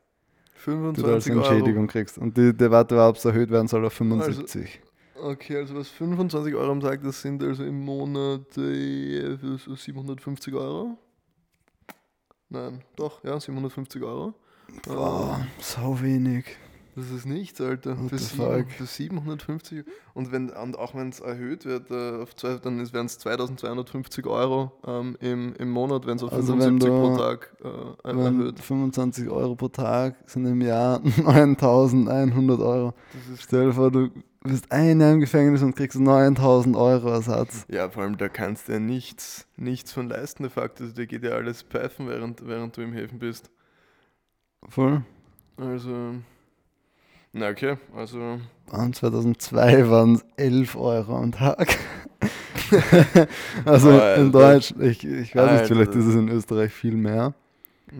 die 0.65 0.71
du 0.71 1.11
als 1.11 1.25
25 1.25 1.31
Euro. 1.33 1.39
Entschädigung 1.41 1.87
kriegst. 1.87 2.17
Und 2.17 2.37
die 2.37 2.53
Debatte 2.55 2.95
war, 2.95 3.09
ob 3.09 3.17
es 3.17 3.25
erhöht 3.25 3.51
werden 3.51 3.67
soll 3.67 3.85
auf 3.85 3.93
75. 3.93 4.79
Okay, 5.21 5.57
also 5.57 5.75
was 5.75 5.89
25 5.89 6.55
Euro 6.55 6.71
am 6.71 6.79
Tag, 6.79 7.03
das 7.03 7.21
sind 7.21 7.43
also 7.43 7.63
im 7.63 7.83
Monat 7.83 8.57
äh, 8.57 9.37
so 9.57 9.75
750 9.75 10.53
Euro. 10.53 10.97
Nein, 12.53 12.83
doch, 12.95 13.23
ja, 13.23 13.39
750 13.39 14.03
Euro. 14.03 14.35
Boah, 14.87 15.47
so 15.59 15.99
wenig. 16.03 16.45
Das 16.95 17.09
ist 17.09 17.25
nichts, 17.25 17.59
Alter. 17.59 17.97
What 17.99 18.09
Für, 18.11 18.17
sieben, 18.19 18.43
fuck? 18.63 18.71
für 18.71 18.85
750. 18.85 19.83
Und, 20.13 20.31
wenn, 20.31 20.51
und 20.51 20.77
auch 20.77 20.93
wenn 20.93 21.09
es 21.09 21.19
erhöht 21.21 21.65
wird, 21.65 21.89
äh, 21.89 22.21
auf 22.21 22.35
zwei, 22.35 22.57
dann 22.57 22.77
wären 22.93 23.07
es 23.07 23.17
2250 23.17 24.25
Euro 24.27 24.71
ähm, 24.85 25.17
im, 25.19 25.55
im 25.55 25.71
Monat, 25.71 26.05
wenn 26.05 26.17
es 26.17 26.23
auf 26.23 26.31
Also 26.31 26.53
wenn 26.53 26.79
75 26.79 26.89
pro 26.89 27.09
du- 27.09 27.17
Tag 27.17 27.53
äh, 27.63 28.15
Wenn 28.15 28.39
erhöht. 28.39 28.59
25 28.59 29.29
Euro 29.29 29.55
pro 29.55 29.69
Tag 29.69 30.17
sind 30.27 30.45
im 30.45 30.61
Jahr 30.61 30.99
9100 31.23 32.59
Euro. 32.59 32.93
Das 33.13 33.27
ist, 33.39 33.43
Stell 33.43 33.65
dir 33.67 33.73
vor, 33.73 33.89
du 33.89 34.09
bist 34.43 34.71
ein 34.71 35.01
Jahr 35.01 35.13
im 35.13 35.19
Gefängnis 35.19 35.63
und 35.63 35.75
kriegst 35.75 35.99
9000 35.99 36.75
Euro 36.75 37.09
Ersatz. 37.09 37.65
ja, 37.69 37.89
vor 37.89 38.03
allem 38.03 38.17
da 38.17 38.29
kannst 38.29 38.67
du 38.67 38.73
ja 38.73 38.79
nichts, 38.79 39.47
nichts 39.57 39.93
von 39.93 40.09
leisten, 40.09 40.43
de 40.43 40.51
facto. 40.51 40.83
Also, 40.83 40.95
dir 40.95 41.07
geht 41.07 41.23
ja 41.23 41.31
alles 41.31 41.63
pfeifen, 41.63 42.07
während, 42.07 42.45
während 42.45 42.77
du 42.77 42.81
im 42.81 42.93
Häfen 42.93 43.17
bist. 43.17 43.49
Voll. 44.69 45.01
Also, 45.57 46.15
na 47.33 47.49
okay, 47.49 47.77
also 47.95 48.39
Und 48.71 48.95
2002 48.95 49.89
waren 49.89 50.15
es 50.15 50.25
11 50.37 50.75
Euro 50.75 51.17
am 51.17 51.31
Tag. 51.31 51.77
also 53.65 53.89
Alter. 53.89 54.15
in 54.17 54.31
Deutsch, 54.31 54.73
ich, 54.79 55.03
ich 55.03 55.35
weiß 55.35 55.51
nicht, 55.51 55.67
vielleicht 55.67 55.89
Alter. 55.89 55.99
ist 55.99 56.05
es 56.05 56.15
in 56.15 56.29
Österreich 56.29 56.71
viel 56.71 56.95
mehr. 56.95 57.33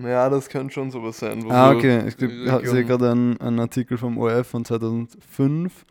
Ja, 0.02 0.30
das 0.30 0.50
kann 0.50 0.70
schon 0.70 0.90
sowas 0.92 1.20
sein. 1.20 1.44
wo 1.44 1.52
Ah, 1.52 1.72
okay. 1.72 2.08
Ich 2.08 2.20
ich 2.20 2.70
sehe 2.70 2.86
gerade 2.86 3.12
einen, 3.12 3.40
einen 3.40 3.60
Artikel 3.60 3.98
vom 3.98 4.18
ORF 4.18 4.48
von 4.48 4.66
2005. 4.66 5.86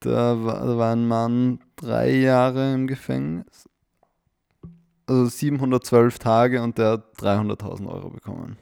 Da 0.00 0.44
war, 0.44 0.66
da 0.66 0.76
war 0.76 0.92
ein 0.92 1.06
Mann 1.08 1.60
drei 1.76 2.10
Jahre 2.10 2.74
im 2.74 2.86
Gefängnis. 2.86 3.68
Also 5.06 5.26
712 5.26 6.18
Tage 6.18 6.62
und 6.62 6.76
der 6.78 6.92
hat 6.92 7.14
300.000 7.18 7.86
Euro 7.86 8.10
bekommen. 8.10 8.58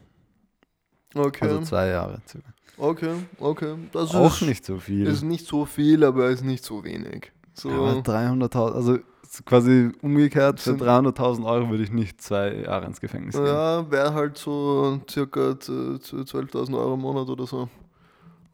Okay, 1.14 1.44
Also 1.46 1.62
zwei 1.62 1.88
Jahre 1.88 2.20
circa. 2.28 2.53
Okay, 2.78 3.14
okay. 3.38 3.74
Das 3.92 4.14
Auch 4.14 4.26
ist, 4.40 4.42
nicht 4.42 4.64
so 4.64 4.78
viel. 4.78 5.06
ist 5.06 5.22
nicht 5.22 5.46
so 5.46 5.64
viel, 5.64 6.04
aber 6.04 6.28
ist 6.28 6.44
nicht 6.44 6.64
so 6.64 6.82
wenig. 6.84 7.32
So, 7.54 7.70
Aber 7.70 7.92
300.000, 8.02 8.72
also 8.74 8.98
so 9.28 9.42
quasi 9.44 9.90
umgekehrt, 10.02 10.60
für 10.60 10.70
Sind- 10.70 10.82
300.000 10.82 11.44
Euro 11.44 11.70
würde 11.70 11.82
ich 11.84 11.92
nicht 11.92 12.20
zwei 12.20 12.54
Jahre 12.62 12.86
ins 12.86 13.00
Gefängnis 13.00 13.34
gehen. 13.36 13.46
ja, 13.46 13.90
wäre 13.90 14.12
halt 14.14 14.38
so 14.38 15.00
circa 15.10 15.58
z- 15.58 16.02
z- 16.02 16.28
12.000 16.28 16.74
Euro 16.76 16.94
im 16.94 17.00
Monat 17.00 17.28
oder 17.28 17.46
so. 17.46 17.68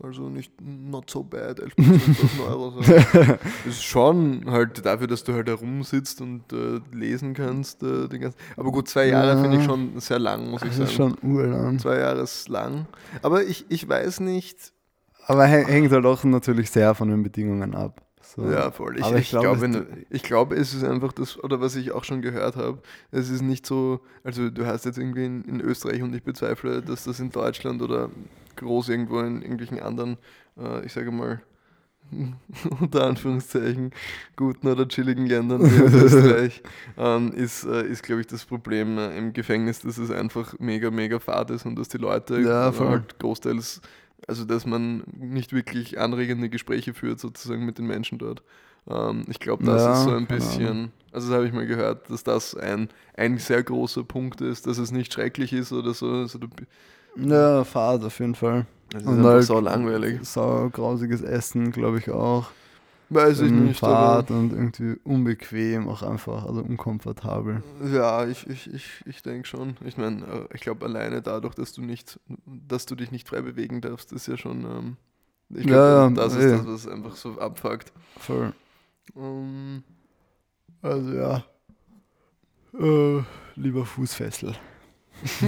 Also 0.02 0.28
nicht 0.30 0.52
not 0.60 1.10
so 1.10 1.22
bad, 1.22 1.60
11.000 1.60 1.74
12.000 1.76 2.48
Euro. 2.48 2.82
So. 2.82 2.92
ist 3.68 3.84
schon 3.84 4.50
halt 4.50 4.84
dafür, 4.86 5.06
dass 5.06 5.24
du 5.24 5.34
halt 5.34 5.46
herumsitzt 5.48 6.20
und 6.22 6.50
äh, 6.52 6.80
lesen 6.92 7.34
kannst. 7.34 7.82
Äh, 7.82 8.08
den 8.08 8.20
ganzen, 8.22 8.38
aber 8.56 8.72
gut, 8.72 8.88
zwei 8.88 9.08
Jahre 9.08 9.34
Ja. 9.36 9.42
finde 9.42 9.58
ich 9.58 9.64
schon 9.64 10.00
sehr 10.00 10.18
lang, 10.18 10.50
muss 10.50 10.62
ich 10.62 10.68
Das 10.68 10.76
sagen. 10.78 10.88
ist 10.88 10.94
schon 10.94 11.16
urlang. 11.22 11.78
Zwei 11.78 11.98
Jahre 11.98 12.20
ist 12.22 12.48
lang. 12.48 12.86
Aber 13.22 13.44
ich, 13.44 13.66
ich 13.68 13.86
weiß 13.88 14.20
nicht, 14.20 14.72
Aber 15.26 15.44
hä- 15.46 15.66
hängt 15.66 15.92
halt 15.92 16.06
auch 16.06 16.24
natürlich 16.24 16.70
sehr 16.70 16.94
von 16.94 17.08
den 17.10 17.22
Bedingungen 17.22 17.74
ab. 17.74 18.00
So. 18.36 18.48
Ja, 18.50 18.70
voll. 18.70 18.96
Ich, 18.98 19.04
Aber 19.04 19.16
ich, 19.16 19.22
ich 19.22 19.30
glaub, 19.30 19.42
glaube, 19.42 19.56
es- 19.56 19.62
wenn- 19.62 20.06
ich 20.10 20.22
glaube, 20.22 20.54
es 20.56 20.72
ist 20.74 20.84
einfach 20.84 21.12
das, 21.12 21.42
oder 21.42 21.60
was 21.60 21.74
ich 21.76 21.92
auch 21.92 22.04
schon 22.04 22.22
gehört 22.22 22.56
habe, 22.56 22.78
es 23.10 23.28
ist 23.30 23.42
nicht 23.42 23.66
so, 23.66 24.00
also 24.22 24.50
du 24.50 24.66
hast 24.66 24.84
jetzt 24.84 24.98
irgendwie 24.98 25.24
in, 25.24 25.42
in 25.44 25.60
Österreich 25.60 26.02
und 26.02 26.14
ich 26.14 26.22
bezweifle, 26.22 26.80
dass 26.82 27.04
das 27.04 27.18
in 27.20 27.30
Deutschland 27.30 27.82
oder 27.82 28.08
groß 28.56 28.88
irgendwo 28.90 29.20
in 29.20 29.42
irgendwelchen 29.42 29.80
anderen, 29.80 30.16
äh, 30.58 30.84
ich 30.84 30.92
sage 30.92 31.10
mal, 31.10 31.40
unter 32.80 33.04
Anführungszeichen, 33.06 33.92
guten 34.36 34.66
oder 34.68 34.86
chilligen 34.88 35.26
Ländern 35.26 35.62
wie 35.62 35.80
Österreich, 36.04 36.62
ähm, 36.98 37.32
ist, 37.32 37.64
äh, 37.64 37.86
ist 37.86 38.02
glaube 38.02 38.20
ich, 38.22 38.26
das 38.26 38.44
Problem 38.44 38.98
äh, 38.98 39.16
im 39.16 39.32
Gefängnis, 39.32 39.80
dass 39.80 39.96
es 39.98 40.10
einfach 40.10 40.54
mega, 40.58 40.90
mega 40.90 41.18
fad 41.20 41.50
ist 41.50 41.66
und 41.66 41.76
dass 41.78 41.88
die 41.88 41.98
Leute 41.98 42.40
Ja, 42.40 42.72
halt 42.78 43.18
großteils, 43.18 43.80
also 44.28 44.44
dass 44.44 44.66
man 44.66 45.04
nicht 45.18 45.52
wirklich 45.52 45.98
anregende 45.98 46.48
Gespräche 46.50 46.94
führt, 46.94 47.20
sozusagen 47.20 47.64
mit 47.66 47.78
den 47.78 47.86
Menschen 47.86 48.18
dort. 48.18 48.42
Ähm, 48.88 49.24
ich 49.28 49.40
glaube, 49.40 49.62
das 49.64 49.86
Ja, 49.86 49.86
ist 49.86 50.02
so 50.02 50.12
ein 50.12 50.26
bisschen, 50.26 50.92
also 51.12 51.28
das 51.28 51.36
habe 51.36 51.46
ich 51.46 51.52
mal 51.52 51.66
gehört, 51.66 52.10
dass 52.10 52.24
das 52.24 52.54
ein, 52.56 52.88
ein 53.16 53.38
sehr 53.38 53.62
großer 53.62 54.04
Punkt 54.04 54.40
ist, 54.40 54.66
dass 54.66 54.78
es 54.78 54.90
nicht 54.92 55.12
schrecklich 55.12 55.52
ist 55.52 55.72
oder 55.72 55.94
so. 55.94 56.06
Also 56.12 56.38
du, 56.38 56.48
Ja, 57.16 57.64
Fahrt 57.64 58.04
auf 58.04 58.18
jeden 58.20 58.34
Fall. 58.34 58.66
es 58.94 59.02
ist 59.02 59.06
Und 59.06 59.22
halt 59.24 59.44
so 59.44 59.60
langweilig. 59.60 60.20
Sau 60.22 60.70
grausiges 60.70 61.22
Essen, 61.22 61.72
glaube 61.72 61.98
ich 61.98 62.10
auch. 62.10 62.50
Weiß 63.10 63.40
ich 63.40 63.50
nicht, 63.50 63.80
Fahrt 63.80 64.30
und 64.30 64.52
irgendwie 64.52 64.96
unbequem 65.02 65.88
auch 65.88 66.02
einfach, 66.02 66.44
also 66.46 66.60
unkomfortabel. 66.62 67.62
Ja, 67.92 68.26
ich, 68.26 68.46
ich, 68.48 68.72
ich, 68.72 69.02
ich 69.04 69.22
denke 69.22 69.48
schon. 69.48 69.76
Ich 69.84 69.96
meine, 69.96 70.24
äh, 70.26 70.54
ich 70.54 70.60
glaube 70.60 70.86
alleine 70.86 71.20
dadurch, 71.20 71.54
dass 71.56 71.72
du 71.72 71.82
nicht, 71.82 72.20
dass 72.46 72.86
du 72.86 72.94
dich 72.94 73.10
nicht 73.10 73.28
frei 73.28 73.42
bewegen 73.42 73.80
darfst, 73.80 74.12
ist 74.12 74.28
ja 74.28 74.36
schon. 74.36 74.64
Ähm, 74.64 74.96
ich 75.50 75.66
Ja, 75.66 76.08
glaube, 76.08 76.08
ja, 76.08 76.10
das 76.10 76.36
ist 76.36 76.44
eh. 76.44 76.50
das, 76.52 76.66
was 76.66 76.86
einfach 76.88 77.16
so 77.16 77.38
abfuckt. 77.38 77.92
Voll. 78.16 78.52
Ähm, 79.16 79.82
Also 80.82 81.12
ja. 81.14 81.44
Äh, 82.78 83.22
lieber 83.56 83.84
Fußfessel. 83.86 84.54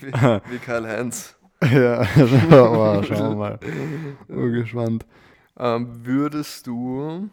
wie, 0.00 0.12
wie 0.46 0.58
Karl-Heinz. 0.58 1.36
ja, 1.62 2.00
aber 2.50 3.02
schauen 3.04 3.30
wir 3.30 3.36
mal. 3.36 3.58
Bin 4.28 4.52
gespannt. 4.52 5.06
Ähm, 5.58 6.04
würdest 6.04 6.66
du, 6.66 7.28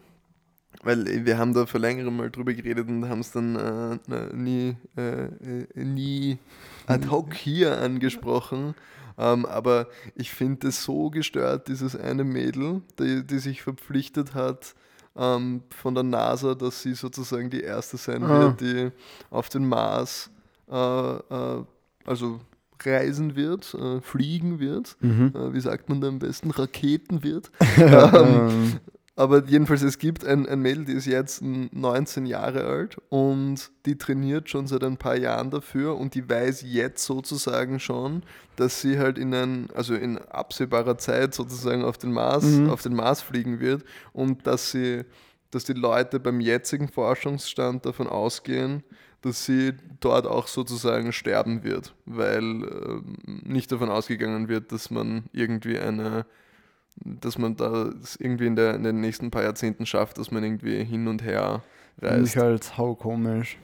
weil 0.84 1.26
wir 1.26 1.38
haben 1.38 1.54
da 1.54 1.66
vor 1.66 1.80
längerem 1.80 2.18
mal 2.18 2.30
drüber 2.30 2.54
geredet 2.54 2.88
und 2.88 3.08
haben 3.08 3.22
es 3.22 3.32
dann 3.32 3.56
äh, 4.10 4.36
nie, 4.36 4.76
äh, 4.98 5.26
äh, 5.26 5.84
nie 5.84 6.38
ad 6.88 7.08
hoc 7.10 7.34
hier 7.34 7.78
angesprochen, 7.80 8.76
ähm, 9.18 9.46
aber 9.46 9.88
ich 10.16 10.32
finde 10.32 10.68
es 10.68 10.84
so 10.84 11.10
gestört, 11.10 11.68
dieses 11.68 11.96
eine 11.96 12.24
Mädel, 12.24 12.82
die, 13.00 13.26
die 13.26 13.40
sich 13.40 13.62
verpflichtet 13.62 14.34
hat 14.36 14.76
ähm, 15.16 15.64
von 15.76 15.96
der 15.96 16.04
NASA, 16.04 16.54
dass 16.54 16.82
sie 16.82 16.94
sozusagen 16.94 17.50
die 17.50 17.62
erste 17.62 17.98
sein 17.98 18.24
Ah. 18.24 18.40
wird, 18.40 18.62
die 18.62 18.92
auf 19.32 19.50
den 19.50 19.68
Mars 19.68 20.30
äh, 20.70 20.76
äh, 21.16 21.64
also 22.06 22.40
reisen 22.84 23.36
wird, 23.36 23.74
äh, 23.74 24.02
fliegen 24.02 24.60
wird. 24.60 24.98
Mhm. 25.02 25.34
Äh, 25.36 25.54
wie 25.54 25.60
sagt 25.62 25.90
man 25.90 26.02
da 26.02 26.08
am 26.08 26.20
besten? 26.20 26.52
Raketen 26.52 27.24
wird. 27.24 27.52
ähm, 27.78 28.80
Aber 29.16 29.44
jedenfalls, 29.46 29.82
es 29.82 29.98
gibt 29.98 30.24
ein, 30.26 30.48
ein 30.48 30.62
Mädel, 30.62 30.86
die 30.86 30.92
ist 30.94 31.08
jetzt 31.08 31.42
19 31.42 32.28
Jahre 32.28 32.66
alt 32.66 32.98
und 33.10 33.72
die 33.88 33.98
trainiert 33.98 34.48
schon 34.48 34.68
seit 34.68 34.84
ein 34.84 34.98
paar 34.98 35.18
Jahren 35.18 35.50
dafür 35.50 35.98
und 35.98 36.14
die 36.14 36.30
weiß 36.30 36.62
jetzt 36.68 37.04
sozusagen 37.04 37.80
schon, 37.80 38.22
dass 38.58 38.80
sie 38.82 39.00
halt 39.00 39.18
in 39.18 39.34
ein, 39.34 39.70
also 39.74 39.96
in 39.96 40.20
absehbarer 40.20 41.00
Zeit 41.00 41.34
sozusagen 41.34 41.84
auf 41.84 41.98
den 41.98 42.12
Mars, 42.12 42.44
Mhm. 42.44 42.70
auf 42.70 42.84
den 42.84 42.94
Mars 42.94 43.22
fliegen 43.24 43.60
wird 43.60 43.84
und 44.14 44.46
dass 44.46 44.70
sie, 44.70 45.02
dass 45.50 45.64
die 45.64 45.74
Leute 45.74 46.20
beim 46.20 46.40
jetzigen 46.40 46.88
Forschungsstand 46.88 47.88
davon 47.88 48.06
ausgehen, 48.06 48.84
dass 49.28 49.46
sie 49.46 49.74
dort 50.00 50.26
auch 50.26 50.48
sozusagen 50.48 51.12
sterben 51.12 51.64
wird, 51.64 51.94
weil 52.06 52.44
ähm, 52.44 53.18
nicht 53.44 53.72
davon 53.72 53.90
ausgegangen 53.90 54.48
wird, 54.48 54.72
dass 54.72 54.90
man 54.90 55.26
irgendwie 55.32 55.78
eine 55.78 56.26
dass 57.00 57.38
man 57.38 57.56
da 57.56 57.90
es 58.02 58.16
irgendwie 58.16 58.48
in, 58.48 58.56
der, 58.56 58.74
in 58.74 58.84
den 58.84 59.00
nächsten 59.00 59.30
paar 59.30 59.44
Jahrzehnten 59.44 59.86
schafft, 59.86 60.18
dass 60.18 60.32
man 60.32 60.44
irgendwie 60.44 60.84
hin 60.84 61.08
und 61.08 61.24
her 61.24 61.64
reist. 62.02 62.36
ich 62.36 62.42
halt 62.42 62.64
sau 62.64 62.96
komisch. 62.96 63.58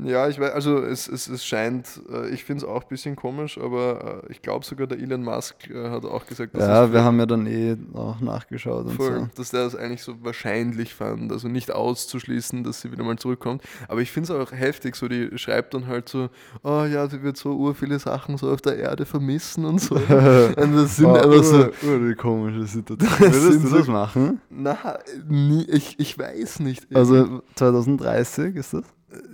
Ja, 0.00 0.28
ich 0.28 0.38
weiß, 0.38 0.52
also 0.52 0.78
es, 0.82 1.08
es, 1.08 1.28
es 1.28 1.44
scheint, 1.44 2.02
äh, 2.12 2.28
ich 2.28 2.44
finde 2.44 2.62
es 2.64 2.68
auch 2.70 2.82
ein 2.82 2.88
bisschen 2.88 3.16
komisch, 3.16 3.58
aber 3.58 4.22
äh, 4.28 4.32
ich 4.32 4.42
glaube 4.42 4.64
sogar 4.64 4.86
der 4.86 4.98
Elon 4.98 5.24
Musk 5.24 5.68
äh, 5.70 5.88
hat 5.88 6.04
auch 6.04 6.26
gesagt, 6.26 6.54
dass, 6.54 6.62
Ja, 6.68 6.92
wir 6.92 7.02
haben 7.02 7.18
ja 7.18 7.24
dann 7.26 7.46
eh 7.46 7.74
auch 7.94 8.20
nachgeschaut 8.20 8.84
und 8.84 8.92
voll, 8.92 9.20
so. 9.20 9.28
dass 9.34 9.50
der 9.50 9.64
das 9.64 9.74
eigentlich 9.74 10.02
so 10.02 10.14
wahrscheinlich 10.22 10.94
fand, 10.94 11.32
also 11.32 11.48
nicht 11.48 11.72
auszuschließen, 11.72 12.62
dass 12.64 12.82
sie 12.82 12.92
wieder 12.92 13.02
mal 13.02 13.16
zurückkommt. 13.18 13.62
Aber 13.88 14.00
ich 14.02 14.12
finde 14.12 14.32
es 14.32 14.38
auch 14.38 14.52
heftig, 14.52 14.94
so 14.94 15.08
die 15.08 15.36
schreibt 15.38 15.72
dann 15.74 15.86
halt 15.86 16.08
so, 16.10 16.28
oh 16.62 16.84
ja, 16.84 17.08
sie 17.08 17.22
wird 17.22 17.38
so 17.38 17.56
ur 17.56 17.74
viele 17.74 17.98
Sachen 17.98 18.36
so 18.36 18.52
auf 18.52 18.60
der 18.60 18.76
Erde 18.76 19.06
vermissen 19.06 19.64
und 19.64 19.80
so. 19.80 19.94
und 19.96 20.76
das 20.76 20.96
sind 20.96 21.06
Oh, 21.06 21.14
einfach 21.14 21.42
so, 21.42 21.70
ur 21.88 21.98
die 22.08 22.14
komische 22.14 22.66
Situation. 22.66 23.10
Würdest 23.32 23.64
du 23.64 23.68
so- 23.68 23.78
das 23.78 23.86
machen? 23.88 24.42
na, 24.50 24.98
nie, 25.26 25.64
ich, 25.64 25.98
ich 25.98 26.16
weiß 26.18 26.60
nicht. 26.60 26.86
Also 26.94 27.40
2030 27.56 28.54
ist 28.54 28.74
das? 28.74 28.84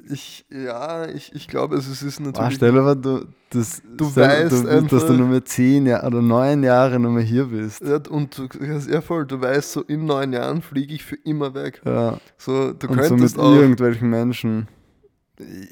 Ich, 0.08 0.46
ja, 0.50 1.08
ich, 1.08 1.34
ich 1.34 1.48
glaube, 1.48 1.74
also 1.76 1.90
es 1.90 2.02
ist 2.02 2.20
Ah, 2.20 2.24
natürlich. 2.24 2.54
stell 2.54 2.72
dir 2.72 2.82
vor, 2.82 2.94
du, 2.94 3.24
das, 3.50 3.82
Du 3.96 4.08
stell- 4.10 4.28
weißt 4.28 4.52
du, 4.52 4.62
dass 4.62 4.66
einfach- 4.76 5.06
du 5.08 5.12
nur 5.14 5.28
mehr 5.28 5.44
zehn 5.44 5.86
Jahre 5.86 6.06
oder 6.06 6.22
neun 6.22 6.62
Jahre 6.62 7.00
nur 7.00 7.10
mehr 7.10 7.24
hier 7.24 7.46
bist. 7.46 7.80
ja, 7.82 7.98
und 8.10 8.38
du, 8.38 8.46
ja, 8.90 9.00
voll, 9.00 9.26
du 9.26 9.40
weißt, 9.40 9.72
so 9.72 9.82
in 9.82 10.04
neun 10.06 10.32
Jahren 10.32 10.62
fliege 10.62 10.94
ich 10.94 11.04
für 11.04 11.16
immer 11.24 11.54
weg. 11.54 11.82
Ja. 11.84 12.18
So, 12.36 12.72
du 12.72 12.86
und 12.86 12.94
so 12.94 13.00
mit 13.00 13.08
könntest 13.08 13.38
auch. 13.38 13.54
irgendwelchen 13.56 14.10
Menschen. 14.10 14.68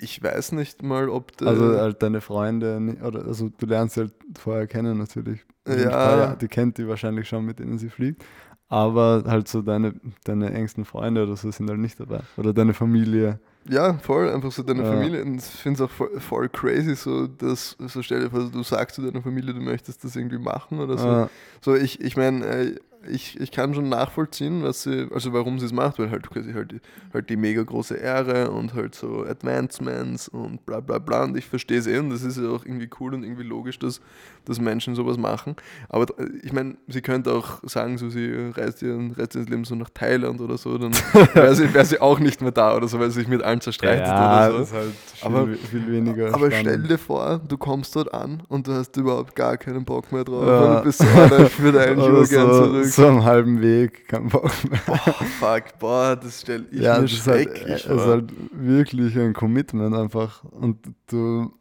Ich 0.00 0.20
weiß 0.20 0.52
nicht 0.52 0.82
mal, 0.82 1.08
ob 1.08 1.36
der. 1.36 1.46
Also 1.48 1.76
halt 1.78 2.02
deine 2.02 2.20
Freunde, 2.20 2.96
oder 3.04 3.24
also 3.26 3.48
du 3.56 3.66
lernst 3.66 3.94
sie 3.94 4.00
halt 4.00 4.12
vorher 4.36 4.66
kennen 4.66 4.98
natürlich. 4.98 5.44
Ja. 5.68 5.74
Jahre- 5.76 6.36
Die 6.40 6.48
kennt 6.48 6.78
die 6.78 6.88
wahrscheinlich 6.88 7.28
schon, 7.28 7.44
mit 7.44 7.60
denen 7.60 7.78
sie 7.78 7.88
fliegt. 7.88 8.24
Aber 8.68 9.22
halt 9.26 9.46
so 9.46 9.62
deine, 9.62 9.94
deine 10.24 10.52
engsten 10.52 10.84
Freunde 10.84 11.22
oder 11.22 11.36
so 11.36 11.50
sind 11.52 11.68
halt 11.70 11.78
nicht 11.78 12.00
dabei. 12.00 12.20
Oder 12.36 12.52
deine 12.52 12.74
Familie. 12.74 13.38
Ja, 13.68 13.94
voll, 13.98 14.30
einfach 14.30 14.50
so 14.52 14.62
deine 14.62 14.82
Ja. 14.82 14.88
Familie. 14.90 15.22
Und 15.22 15.36
ich 15.36 15.44
finde 15.44 15.82
es 15.82 15.88
auch 15.88 15.94
voll, 15.94 16.20
voll 16.20 16.48
crazy, 16.48 16.94
so, 16.94 17.26
dass, 17.26 17.76
so 17.78 18.02
stell 18.02 18.20
dir 18.20 18.30
vor, 18.30 18.50
du 18.50 18.62
sagst 18.62 18.96
zu 18.96 19.02
deiner 19.02 19.22
Familie, 19.22 19.54
du 19.54 19.60
möchtest 19.60 20.02
das 20.04 20.16
irgendwie 20.16 20.38
machen 20.38 20.80
oder 20.80 20.98
so. 20.98 21.08
Ah, 21.08 21.30
So, 21.60 21.74
ich, 21.74 22.00
ich 22.00 22.16
meine, 22.16 22.44
äh, 22.46 22.76
ich, 23.08 23.40
ich 23.40 23.50
kann 23.50 23.74
schon 23.74 23.88
nachvollziehen, 23.88 24.62
was 24.62 24.82
sie, 24.84 25.08
also 25.12 25.32
warum 25.32 25.58
sie 25.58 25.66
es 25.66 25.72
macht, 25.72 25.98
weil 25.98 26.10
halt 26.10 26.28
quasi 26.30 26.52
halt 26.52 26.72
die, 26.72 26.80
halt 27.12 27.28
die 27.30 27.36
mega 27.36 27.62
große 27.62 27.94
Ehre 27.96 28.50
und 28.50 28.74
halt 28.74 28.94
so 28.94 29.24
Advancements 29.24 30.28
und 30.28 30.64
bla 30.66 30.80
bla 30.80 30.98
bla. 30.98 31.24
Und 31.24 31.36
ich 31.36 31.46
verstehe 31.46 31.78
es 31.78 31.86
eh 31.86 31.98
und 31.98 32.10
das 32.10 32.22
ist 32.22 32.38
ja 32.38 32.48
auch 32.48 32.64
irgendwie 32.64 32.88
cool 33.00 33.14
und 33.14 33.22
irgendwie 33.24 33.42
logisch, 33.42 33.78
dass, 33.78 34.00
dass 34.44 34.60
Menschen 34.60 34.94
sowas 34.94 35.18
machen. 35.18 35.56
Aber 35.88 36.04
äh, 36.18 36.28
ich 36.42 36.52
meine, 36.52 36.76
sie 36.88 37.00
könnte 37.02 37.32
auch 37.32 37.60
sagen, 37.64 37.98
so 37.98 38.08
sie 38.10 38.32
reist 38.56 38.82
ihren 38.82 39.12
Rest 39.12 39.34
ihres 39.34 39.48
Lebens 39.48 39.68
so 39.68 39.74
nach 39.74 39.90
Thailand 39.90 40.40
oder 40.40 40.56
so, 40.58 40.78
dann 40.78 40.92
wäre 41.34 41.54
sie, 41.54 41.72
wär 41.74 41.84
sie 41.84 42.00
auch 42.00 42.18
nicht 42.18 42.40
mehr 42.40 42.52
da 42.52 42.76
oder 42.76 42.88
so, 42.88 42.98
weil 42.98 43.10
sie 43.10 43.20
sich 43.20 43.28
mit 43.28 43.42
allen 43.42 43.60
zerstreitet 43.60 44.06
ja, 44.06 44.48
oder 44.48 44.58
das 44.58 44.70
so. 44.70 44.76
ist 44.76 44.82
halt 44.82 44.92
viel, 44.94 45.26
Aber- 45.28 45.46
viel 45.54 45.92
weniger 45.92 46.26
Aber 46.34 46.46
spannend. 46.50 46.56
stell 46.60 46.82
dir 46.82 46.98
vor, 46.98 47.40
du 47.46 47.56
kommst 47.58 47.94
dort 47.96 48.12
an 48.14 48.42
und 48.48 48.66
du 48.66 48.72
hast 48.72 48.96
überhaupt 48.96 49.34
gar 49.34 49.56
keinen 49.56 49.84
Bock 49.84 50.10
mehr 50.12 50.24
drauf. 50.24 50.46
Ja. 50.46 50.60
Und 50.68 50.76
du 50.78 50.82
bist 50.84 50.98
so, 51.00 51.04
ich 51.46 51.60
würde 51.60 51.80
eigentlich 51.82 52.08
nur 52.08 52.26
gern 52.26 52.52
so, 52.52 52.64
zurück. 52.66 52.91
So 52.96 53.06
am 53.06 53.24
halben 53.24 53.60
Weg, 53.60 54.08
kein 54.08 54.28
Bock 54.28 54.50
mehr. 54.70 54.80
Boah, 54.86 54.96
fuck, 55.38 55.78
boah, 55.78 56.16
das 56.16 56.40
stelle 56.42 56.66
ich 56.70 56.80
ja, 56.80 56.96
mir 56.96 57.02
das 57.02 57.12
ist 57.12 57.26
halt, 57.26 57.48
schrecklich 57.48 57.70
es 57.70 57.84
ist 57.84 58.02
vor. 58.02 58.06
halt 58.06 58.32
wirklich 58.52 59.18
ein 59.18 59.32
Commitment 59.32 59.94
einfach. 59.94 60.44
Und 60.44 60.78
du, 61.08 61.52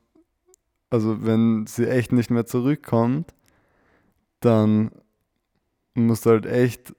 also 0.90 1.26
wenn 1.26 1.66
sie 1.68 1.88
echt 1.88 2.12
nicht 2.12 2.32
mehr 2.32 2.46
zurückkommt, 2.46 3.34
dann 4.40 4.92
musst 5.94 6.26
du 6.26 6.32
halt 6.32 6.46
echt 6.46 6.94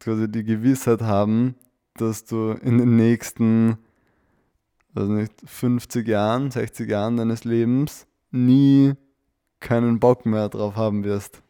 quasi 0.00 0.30
die 0.30 0.44
Gewissheit 0.44 1.02
haben, 1.02 1.54
dass 1.94 2.24
du 2.24 2.52
in 2.62 2.78
den 2.78 2.96
nächsten, 2.96 3.78
weiß 4.94 5.08
nicht, 5.08 5.32
50 5.44 6.06
Jahren, 6.08 6.50
60 6.50 6.88
Jahren 6.90 7.16
deines 7.16 7.44
Lebens 7.44 8.06
nie 8.30 8.94
keinen 9.60 10.00
Bock 10.00 10.26
mehr 10.26 10.48
drauf 10.48 10.76
haben 10.76 11.04
wirst. 11.04 11.43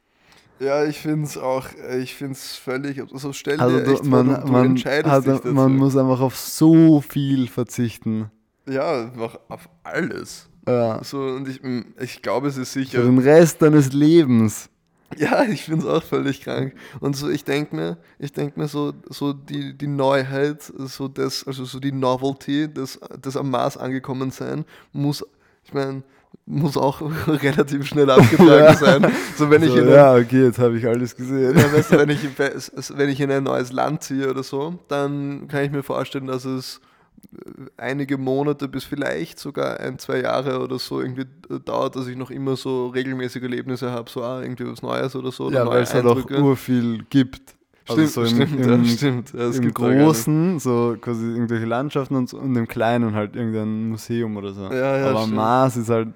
Ja, 0.58 0.84
ich 0.84 1.00
finde 1.00 1.24
es 1.26 1.36
auch, 1.36 1.66
äh, 1.74 2.00
ich 2.00 2.14
finde 2.14 2.34
es 2.34 2.56
völlig, 2.56 3.00
also 3.00 3.32
stell 3.32 3.58
Also 3.58 3.80
dir 3.80 3.82
du, 3.82 3.92
echt 3.92 4.04
man, 4.04 4.26
vor, 4.26 4.38
du, 4.38 4.46
du 4.46 4.52
man, 4.52 4.64
entscheidest 4.64 5.06
hat, 5.06 5.26
dich 5.26 5.40
dazu. 5.40 5.52
man 5.52 5.76
muss 5.76 5.96
einfach 5.96 6.20
auf 6.20 6.36
so 6.36 7.00
viel 7.00 7.48
verzichten. 7.48 8.30
ja, 8.68 9.02
einfach 9.04 9.38
auf 9.48 9.68
alles. 9.82 10.48
Ja. 10.66 11.02
So, 11.04 11.18
und 11.20 11.48
ich, 11.48 11.62
mm, 11.62 11.94
ich 12.00 12.22
glaube, 12.22 12.48
es 12.48 12.56
ist 12.56 12.72
Für 12.90 13.02
sicher, 13.02 13.02
den 13.02 13.18
Rest 13.18 13.60
deines 13.62 13.92
Lebens. 13.92 14.70
ja, 15.16 15.44
ich 15.44 15.64
finde 15.64 15.86
es 15.86 15.92
auch 15.92 16.02
völlig 16.02 16.40
krank. 16.40 16.74
Und 17.00 17.14
so, 17.16 17.28
ich 17.28 17.44
denke 17.44 17.76
mir, 17.76 17.98
ich 18.18 18.32
denke 18.32 18.58
mir 18.58 18.68
so, 18.68 18.92
so 19.08 19.32
die, 19.32 19.76
die 19.76 19.86
Neuheit, 19.86 20.62
so 20.62 21.08
das, 21.08 21.46
also 21.46 21.64
so 21.64 21.78
die 21.80 21.92
Novelty, 21.92 22.72
das, 22.72 22.98
das 23.20 23.36
am 23.36 23.50
Mars 23.50 23.76
angekommen 23.76 24.30
sein, 24.30 24.64
muss, 24.92 25.24
ich 25.64 25.72
meine, 25.72 26.02
muss 26.46 26.76
auch 26.76 27.00
relativ 27.26 27.87
schnell 27.87 28.11
abgetragen 28.11 28.76
sein. 28.76 29.12
So, 29.37 29.50
wenn 29.50 29.62
so, 29.62 29.68
ich 29.68 29.76
in 29.76 29.88
ja, 29.88 30.14
okay, 30.14 30.44
jetzt 30.44 30.59
habe 30.59 30.78
ich 30.78 30.87
alles 30.87 31.16
gesehen. 31.16 31.57
ja, 31.57 31.72
weißt 31.72 31.92
du, 31.92 31.98
wenn, 31.98 32.11
ich, 32.11 32.20
wenn 32.98 33.09
ich 33.09 33.20
in 33.20 33.30
ein 33.30 33.44
neues 33.44 33.72
Land 33.72 34.02
ziehe 34.02 34.28
oder 34.30 34.42
so, 34.42 34.78
dann 34.88 35.48
kann 35.48 35.64
ich 35.64 35.70
mir 35.70 35.83
vorstellen, 35.83 36.26
dass 36.26 36.44
es 36.44 36.80
einige 37.76 38.18
Monate 38.18 38.68
bis 38.68 38.85
vielleicht 38.85 39.38
sogar 39.38 39.80
ein, 39.80 39.98
zwei 39.98 40.20
Jahre 40.20 40.61
oder 40.61 40.78
so 40.78 41.00
irgendwie 41.00 41.24
dauert, 41.64 41.96
dass 41.96 42.07
ich 42.07 42.16
noch 42.16 42.30
immer 42.30 42.57
so 42.57 42.88
regelmäßige 42.88 43.42
Erlebnisse 43.42 43.90
habe, 43.90 44.11
so 44.11 44.22
ah, 44.22 44.42
irgendwie 44.42 44.66
was 44.66 44.83
Neues 44.83 45.16
oder 45.16 45.33
so. 45.33 45.46
Oder 45.46 45.61
ja, 45.61 45.66
weil 45.66 45.83
es 45.83 45.94
halt 45.94 46.07
auch 46.07 46.30
urviel 46.30 47.04
gibt. 47.09 47.54
Stimmt, 47.85 48.00
also 48.00 48.24
so 48.24 48.30
im, 48.30 48.48
stimmt, 48.48 48.66
im, 48.66 48.85
ja, 48.85 48.90
stimmt. 48.96 49.33
Ja, 49.35 49.50
Im 49.50 49.74
Großen, 49.74 50.59
so 50.59 50.96
quasi 51.00 51.24
irgendwelche 51.26 51.66
Landschaften 51.66 52.16
und, 52.16 52.33
und 52.33 52.57
im 52.57 52.66
Kleinen 52.66 53.14
halt 53.14 53.37
irgendein 53.37 53.90
Museum 53.90 54.37
oder 54.37 54.52
so. 54.52 54.62
Ja, 54.64 54.98
ja, 54.98 55.11
Aber 55.11 55.20
stimmt. 55.20 55.37
Mars 55.37 55.76
ist 55.76 55.90
halt 55.90 56.09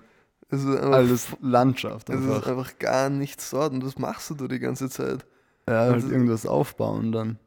Es 0.51 0.61
ist 0.65 0.77
einfach, 0.77 0.93
alles 0.93 1.27
Landschaft 1.43 2.09
es 2.09 2.17
einfach. 2.17 2.43
ist 2.43 2.49
einfach 2.49 2.79
gar 2.79 3.11
nichts 3.11 3.51
dort 3.51 3.73
und 3.73 3.85
das 3.85 3.99
machst 3.99 4.31
du 4.31 4.35
da 4.35 4.49
die 4.49 4.59
ganze 4.59 4.89
Zeit. 4.89 5.27
ja, 5.69 5.81
halt 5.81 5.95
also- 5.95 6.11
irgendwas 6.11 6.47
aufbauen 6.47 7.13
dann. 7.13 7.39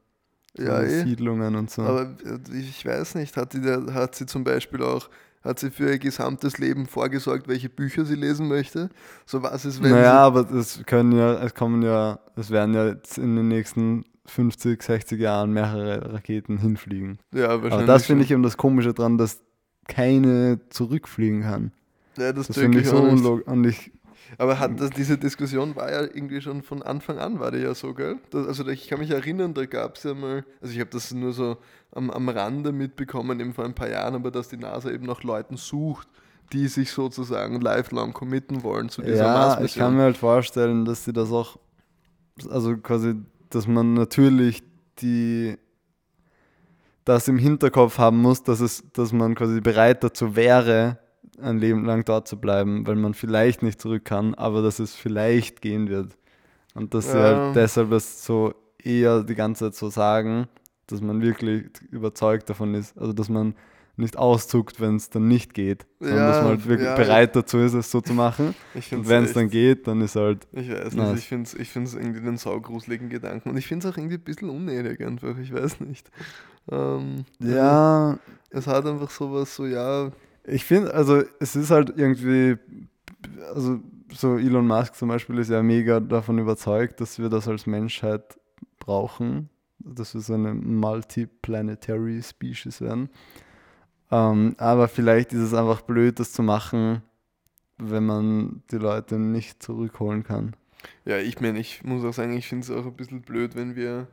Ja, 0.57 0.81
eh. 0.81 1.03
Siedlungen 1.03 1.55
und 1.55 1.71
so. 1.71 1.81
Aber 1.81 2.01
äh, 2.25 2.57
ich 2.59 2.85
weiß 2.85 3.15
nicht, 3.15 3.37
hat, 3.37 3.53
da- 3.55 3.93
hat 3.93 4.15
sie 4.15 4.25
zum 4.25 4.43
Beispiel 4.43 4.83
auch, 4.83 5.09
hat 5.43 5.59
sie 5.59 5.71
für 5.71 5.91
ihr 5.91 5.97
gesamtes 5.97 6.57
Leben 6.57 6.87
vorgesorgt, 6.87 7.47
welche 7.47 7.69
Bücher 7.69 8.03
sie 8.03 8.15
lesen 8.15 8.49
möchte? 8.49 8.89
So 9.25 9.41
was 9.43 9.63
ist, 9.63 9.81
wenn 9.81 9.91
naja, 9.91 10.19
aber 10.19 10.51
es 10.51 10.83
können 10.85 11.13
ja, 11.13 11.41
es 11.41 11.55
kommen 11.55 11.81
ja, 11.81 12.19
es 12.35 12.51
werden 12.51 12.75
ja 12.75 12.85
jetzt 12.87 13.17
in 13.17 13.37
den 13.37 13.47
nächsten 13.47 14.03
50, 14.25 14.83
60 14.83 15.19
Jahren 15.19 15.51
mehrere 15.53 16.13
Raketen 16.13 16.57
hinfliegen. 16.57 17.17
sie... 17.31 17.39
Ja, 17.39 17.47
wahrscheinlich. 17.49 17.73
Aber 17.73 17.85
das 17.85 18.05
finde 18.05 18.25
ich 18.25 18.31
eben 18.31 18.43
das 18.43 18.57
Komische 18.57 18.93
dran, 18.93 19.17
dass 19.17 19.39
keine 19.87 20.59
zurückfliegen 20.69 21.41
kann. 21.43 21.71
Ja, 22.17 22.33
das, 22.33 22.47
Das 22.47 22.57
finde 22.57 22.79
ich 22.79 22.87
so 22.87 22.97
unlogisch. 22.97 23.45
Ich, 23.67 23.91
Aber 24.37 24.59
hat 24.59 24.79
das, 24.79 24.89
diese 24.91 25.17
Diskussion 25.17 25.75
war 25.75 25.91
ja 25.91 26.01
irgendwie 26.01 26.41
schon 26.41 26.61
von 26.61 26.81
Anfang 26.81 27.19
an, 27.19 27.39
war 27.39 27.51
die 27.51 27.59
ja 27.59 27.73
so, 27.73 27.93
gell? 27.93 28.17
Das, 28.29 28.47
also 28.47 28.67
ich 28.67 28.87
kann 28.87 28.99
mich 28.99 29.11
erinnern, 29.11 29.53
da 29.53 29.65
gab 29.65 29.97
es 29.97 30.03
ja 30.03 30.13
mal, 30.13 30.45
also 30.61 30.73
ich 30.73 30.79
habe 30.79 30.89
das 30.89 31.13
nur 31.13 31.33
so 31.33 31.57
am, 31.91 32.09
am 32.09 32.29
Rande 32.29 32.71
mitbekommen, 32.71 33.39
eben 33.39 33.53
vor 33.53 33.65
ein 33.65 33.75
paar 33.75 33.89
Jahren, 33.89 34.15
aber 34.15 34.31
dass 34.31 34.49
die 34.49 34.57
NASA 34.57 34.89
eben 34.91 35.05
nach 35.05 35.23
Leuten 35.23 35.57
sucht, 35.57 36.07
die 36.53 36.67
sich 36.67 36.91
sozusagen 36.91 37.61
lifelong 37.61 38.13
committen 38.13 38.63
wollen 38.63 38.89
zu 38.89 39.01
dieser 39.01 39.17
ja, 39.17 39.33
ich 39.33 39.39
Mars-Mission. 39.39 39.83
kann 39.85 39.95
mir 39.95 40.03
halt 40.03 40.17
vorstellen, 40.17 40.85
dass 40.85 41.05
sie 41.05 41.13
das 41.13 41.31
auch, 41.31 41.57
also 42.49 42.77
quasi, 42.77 43.15
dass 43.49 43.67
man 43.67 43.93
natürlich 43.93 44.63
die, 44.99 45.57
das 47.05 47.27
im 47.27 47.37
Hinterkopf 47.37 47.97
haben 47.97 48.17
muss, 48.17 48.43
dass 48.43 48.59
es, 48.59 48.83
dass 48.93 49.11
man 49.13 49.35
quasi 49.35 49.61
bereit 49.61 50.03
dazu 50.03 50.35
wäre, 50.35 50.99
ein 51.41 51.57
Leben 51.59 51.85
lang 51.85 52.05
dort 52.05 52.27
zu 52.27 52.39
bleiben, 52.39 52.85
weil 52.87 52.95
man 52.95 53.13
vielleicht 53.13 53.63
nicht 53.63 53.81
zurück 53.81 54.05
kann, 54.05 54.33
aber 54.35 54.61
dass 54.61 54.79
es 54.79 54.95
vielleicht 54.95 55.61
gehen 55.61 55.89
wird. 55.89 56.17
Und 56.73 56.93
dass 56.93 57.11
sie 57.11 57.17
Ja. 57.17 57.23
halt 57.23 57.55
deshalb 57.55 57.91
es 57.91 58.23
so 58.25 58.53
eher 58.83 59.23
die 59.23 59.35
ganze 59.35 59.65
Zeit 59.65 59.75
so 59.75 59.89
sagen, 59.89 60.47
dass 60.87 61.01
man 61.01 61.21
wirklich 61.21 61.65
überzeugt 61.91 62.49
davon 62.49 62.73
ist, 62.75 62.97
also 62.97 63.13
dass 63.13 63.29
man 63.29 63.55
nicht 63.97 64.17
auszuckt, 64.17 64.79
wenn 64.79 64.95
es 64.95 65.09
dann 65.09 65.27
nicht 65.27 65.53
geht, 65.53 65.85
sondern 65.99 66.17
Ja, 66.19 66.27
dass 66.27 66.37
man 66.39 66.47
halt 66.51 66.67
wirklich 66.67 66.87
ja. 66.87 66.95
bereit 66.95 67.35
dazu 67.35 67.57
ist, 67.59 67.73
es 67.73 67.91
so 67.91 68.01
zu 68.01 68.13
machen. 68.13 68.55
Und 68.91 69.07
wenn 69.07 69.25
es 69.25 69.33
dann 69.33 69.49
geht, 69.49 69.85
dann 69.85 70.01
ist 70.01 70.15
halt, 70.15 70.47
Ich 70.53 70.69
weiß 70.71 70.93
nicht, 70.93 70.95
Nice. 70.95 71.19
ich 71.19 71.27
finde 71.27 71.43
es 71.43 71.53
ich 71.53 71.69
find's 71.69 71.93
irgendwie 71.93 72.21
den 72.21 72.37
saugruseligen 72.37 73.09
Gedanken. 73.09 73.49
Und 73.49 73.57
ich 73.57 73.67
finde 73.67 73.87
es 73.87 73.93
auch 73.93 73.97
irgendwie 73.97 74.15
ein 74.15 74.23
bisschen 74.23 74.49
unnötig 74.49 75.05
einfach, 75.05 75.37
ich 75.37 75.53
weiß 75.53 75.81
nicht. 75.81 76.09
Ähm, 76.71 77.25
ja, 77.39 78.17
Es 78.49 78.65
hat 78.67 78.85
einfach 78.85 79.09
sowas 79.11 79.55
so, 79.55 79.65
ja, 79.65 80.09
ich 80.43 80.65
finde, 80.65 80.93
also 80.93 81.23
es 81.39 81.55
ist 81.55 81.71
halt 81.71 81.93
irgendwie, 81.95 82.57
also 83.53 83.79
so 84.13 84.37
Elon 84.37 84.67
Musk 84.67 84.95
zum 84.95 85.09
Beispiel 85.09 85.37
ist 85.39 85.49
ja 85.49 85.61
mega 85.63 85.99
davon 85.99 86.39
überzeugt, 86.39 86.99
dass 87.01 87.19
wir 87.19 87.29
das 87.29 87.47
als 87.47 87.65
Menschheit 87.65 88.39
brauchen, 88.79 89.49
dass 89.79 90.13
wir 90.13 90.21
so 90.21 90.33
eine 90.33 90.53
multiplanetary 90.53 92.21
Species 92.21 92.81
werden. 92.81 93.09
Ähm, 94.11 94.55
aber 94.57 94.87
vielleicht 94.87 95.33
ist 95.33 95.41
es 95.41 95.53
einfach 95.53 95.81
blöd, 95.81 96.19
das 96.19 96.33
zu 96.33 96.43
machen, 96.43 97.01
wenn 97.77 98.05
man 98.05 98.63
die 98.71 98.77
Leute 98.77 99.17
nicht 99.17 99.63
zurückholen 99.63 100.23
kann. 100.23 100.55
Ja, 101.05 101.17
ich 101.17 101.39
meine, 101.39 101.59
ich 101.59 101.83
muss 101.83 102.03
auch 102.03 102.13
sagen, 102.13 102.33
ich 102.33 102.47
finde 102.47 102.65
es 102.65 102.71
auch 102.71 102.85
ein 102.85 102.95
bisschen 102.95 103.21
blöd, 103.21 103.55
wenn 103.55 103.75
wir 103.75 104.07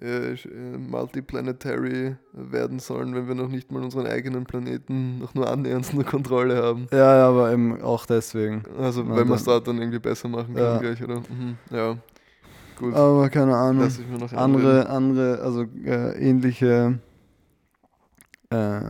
äh, 0.00 0.32
äh, 0.32 0.36
multiplanetary 0.78 2.16
werden 2.32 2.78
sollen, 2.78 3.14
wenn 3.14 3.28
wir 3.28 3.34
noch 3.34 3.48
nicht 3.48 3.70
mal 3.70 3.82
unseren 3.82 4.06
eigenen 4.06 4.44
Planeten 4.44 5.18
noch 5.18 5.34
nur 5.34 5.48
annähernd 5.50 5.92
unter 5.92 6.04
Kontrolle 6.08 6.62
haben. 6.62 6.86
Ja, 6.90 7.16
ja, 7.18 7.28
aber 7.28 7.52
eben 7.52 7.80
auch 7.82 8.06
deswegen. 8.06 8.62
Also, 8.78 9.06
wenn 9.06 9.28
man 9.28 9.36
es 9.36 9.44
dort 9.44 9.68
dann 9.68 9.78
irgendwie 9.78 9.98
besser 9.98 10.28
machen 10.28 10.54
kann 10.54 10.64
Ja. 10.64 10.78
gleich, 10.78 11.02
oder? 11.02 11.16
Mhm. 11.16 11.56
Ja, 11.70 11.96
gut. 12.78 12.94
Aber 12.94 13.28
keine 13.28 13.54
Ahnung. 13.54 13.84
Lass 13.84 13.98
ich 13.98 14.06
mir 14.08 14.18
noch 14.18 14.32
andere, 14.32 14.88
andere, 14.88 15.40
also 15.40 15.66
äh, 15.84 16.18
ähnliche. 16.18 16.98
Äh, 18.50 18.80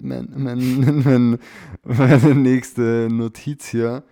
mein, 0.00 0.28
mein, 0.36 1.02
mein, 1.04 1.38
meine 1.84 2.34
nächste 2.34 3.08
Notiz 3.10 3.66
hier 3.66 4.02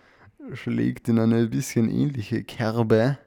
schlägt 0.53 1.09
in 1.09 1.19
eine 1.19 1.47
bisschen 1.47 1.89
ähnliche 1.89 2.45
Kerbe. 2.45 3.19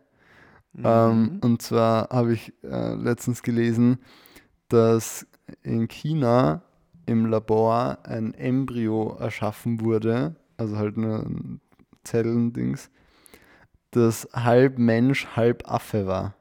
Ähm, 0.84 1.22
Mhm. 1.22 1.40
und 1.42 1.62
zwar 1.62 2.10
habe 2.10 2.34
ich 2.34 2.54
äh, 2.64 2.94
letztens 2.96 3.44
gelesen, 3.44 4.00
dass 4.70 5.26
in 5.64 5.88
China 5.88 6.62
im 7.06 7.26
Labor 7.26 8.00
ein 8.04 8.34
Embryo 8.34 9.18
erschaffen 9.20 9.82
wurde, 9.82 10.36
also 10.58 10.78
halt 10.78 10.96
ein 10.98 11.60
Zellendings, 12.04 12.90
das 13.92 14.28
halb 14.34 14.78
Mensch, 14.78 15.26
halb 15.36 15.70
Affe 15.70 16.06
war. 16.06 16.36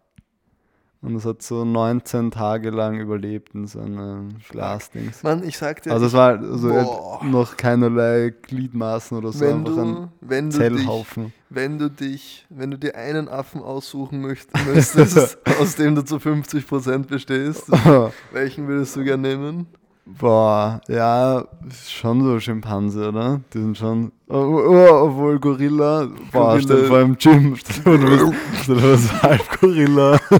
Und 1.00 1.14
es 1.14 1.24
hat 1.24 1.42
so 1.42 1.64
19 1.64 2.32
Tage 2.32 2.70
lang 2.70 2.98
überlebt 2.98 3.54
in 3.54 3.68
so 3.68 3.78
einem 3.80 4.30
Glasdings. 4.48 5.22
Mann, 5.22 5.44
ich 5.46 5.56
sag 5.56 5.80
dir, 5.82 5.92
Also 5.92 6.06
es 6.06 6.12
war 6.12 6.38
also 6.40 7.20
noch 7.22 7.56
keinerlei 7.56 8.34
Gliedmaßen 8.42 9.16
oder 9.16 9.32
so, 9.32 9.44
wenn 9.44 9.58
einfach 9.58 9.74
du, 9.74 9.80
ein 9.80 10.08
wenn, 10.20 10.50
du 10.50 10.58
dich, 10.58 10.76
Zellhaufen. 10.76 11.32
wenn 11.50 11.78
du 11.78 11.88
dich, 11.88 12.46
wenn 12.50 12.72
du 12.72 12.78
dir 12.78 12.96
einen 12.96 13.28
Affen 13.28 13.62
aussuchen 13.62 14.20
möcht, 14.20 14.48
müsstest, 14.66 15.38
aus 15.60 15.76
dem 15.76 15.94
du 15.94 16.04
zu 16.04 16.16
50% 16.16 17.06
bestehst, 17.06 17.70
welchen 18.32 18.66
würdest 18.66 18.96
du 18.96 19.04
gerne 19.04 19.28
nehmen? 19.28 19.66
Boah, 20.16 20.80
ja, 20.88 21.44
schon 21.86 22.22
so 22.22 22.40
Schimpanse, 22.40 23.08
oder? 23.08 23.40
Die 23.52 23.58
sind 23.58 23.76
schon. 23.76 24.10
Oh, 24.28 24.34
oh, 24.34 25.04
obwohl 25.04 25.38
Gorilla. 25.38 26.08
Boah, 26.32 26.56
Gorilla. 26.56 26.60
stell 26.62 26.80
dir 26.80 26.86
vor 26.86 27.00
im 27.00 27.18
Gym. 27.18 27.56
Stell 27.70 27.98
dir 27.98 28.18
vor, 28.18 28.34
du 28.66 28.80
bist, 28.80 29.22
halb 29.22 29.60
Gorilla. 29.60 30.18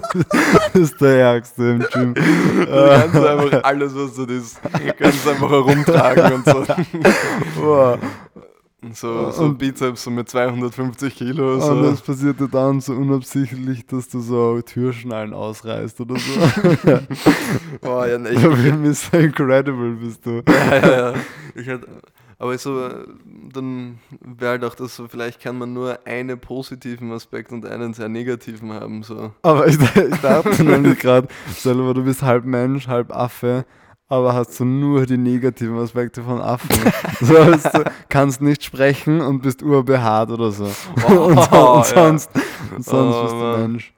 das 0.73 0.81
ist 0.81 0.99
der 0.99 1.19
Ärgste 1.19 1.63
im 1.63 1.85
Gym. 1.91 2.13
Du 2.15 2.65
kannst 2.65 3.15
einfach 3.15 3.63
alles, 3.63 3.95
was 3.95 4.15
du 4.15 4.25
das, 4.25 4.59
kannst 4.97 5.27
einfach 5.27 5.49
herumtragen 5.49 6.33
und 6.33 6.45
so. 6.45 6.65
Boah. 7.61 7.99
Und 8.81 8.95
so, 8.95 9.29
so 9.31 9.43
Und- 9.43 9.57
Bizeps 9.57 10.03
so 10.03 10.09
mit 10.11 10.29
250 10.29 11.13
Kilo. 11.15 11.55
Und 11.55 11.61
So. 11.61 11.81
das 11.83 12.01
passiert 12.01 12.39
dir 12.39 12.47
dann 12.47 12.79
so 12.79 12.93
unabsichtlich, 12.93 13.85
dass 13.85 14.07
du 14.07 14.21
so 14.21 14.61
Türschnallen 14.61 15.33
ausreißt 15.33 15.99
oder 16.01 16.15
so. 16.17 16.99
Oh, 17.81 18.03
ja, 18.05 18.17
nee, 18.17 18.29
ich, 18.29 18.41
Mr. 19.13 19.19
Incredible 19.19 19.95
bist 19.95 20.25
du. 20.25 20.41
ja, 20.47 20.75
ja, 20.77 21.11
ja. 21.11 21.13
Ich 21.55 21.67
halt, 21.67 21.85
aber 22.37 22.57
so, 22.57 22.89
dann 23.53 23.99
wäre 24.21 24.51
halt 24.51 24.63
auch 24.63 24.75
das 24.75 24.95
so, 24.95 25.07
vielleicht 25.09 25.41
kann 25.41 25.57
man 25.57 25.73
nur 25.73 25.99
einen 26.05 26.39
positiven 26.39 27.11
Aspekt 27.11 27.51
und 27.51 27.65
einen 27.65 27.93
sehr 27.93 28.07
negativen 28.07 28.71
haben. 28.71 29.03
So. 29.03 29.33
Aber 29.41 29.67
ich, 29.67 29.77
ich 29.77 30.17
dachte 30.21 30.63
nämlich 30.63 30.99
gerade, 30.99 31.27
vor, 31.47 31.93
du 31.93 32.03
bist 32.03 32.21
halb 32.21 32.45
Mensch, 32.45 32.87
halb 32.87 33.13
Affe, 33.13 33.65
aber 34.09 34.33
hast 34.33 34.59
du 34.59 34.65
nur 34.65 35.05
die 35.05 35.17
negativen 35.17 35.77
Aspekte 35.79 36.23
von 36.23 36.41
Affen. 36.41 36.69
So, 37.21 37.37
heißt, 37.37 37.73
du 37.73 37.83
kannst 38.07 38.41
nicht 38.41 38.63
sprechen 38.63 39.19
und 39.21 39.41
bist 39.41 39.61
urbehaart 39.61 40.31
oder 40.31 40.51
so. 40.51 40.63
und, 41.07 41.39
so- 41.43 41.47
Oh, 41.51 41.77
und 41.77 41.85
sonst, 41.85 42.31
und 42.75 42.85
sonst 42.85 43.15
Oh, 43.15 43.21
bist 43.23 43.33
du 43.33 43.37
Mann. 43.39 43.61
Mensch. 43.71 43.93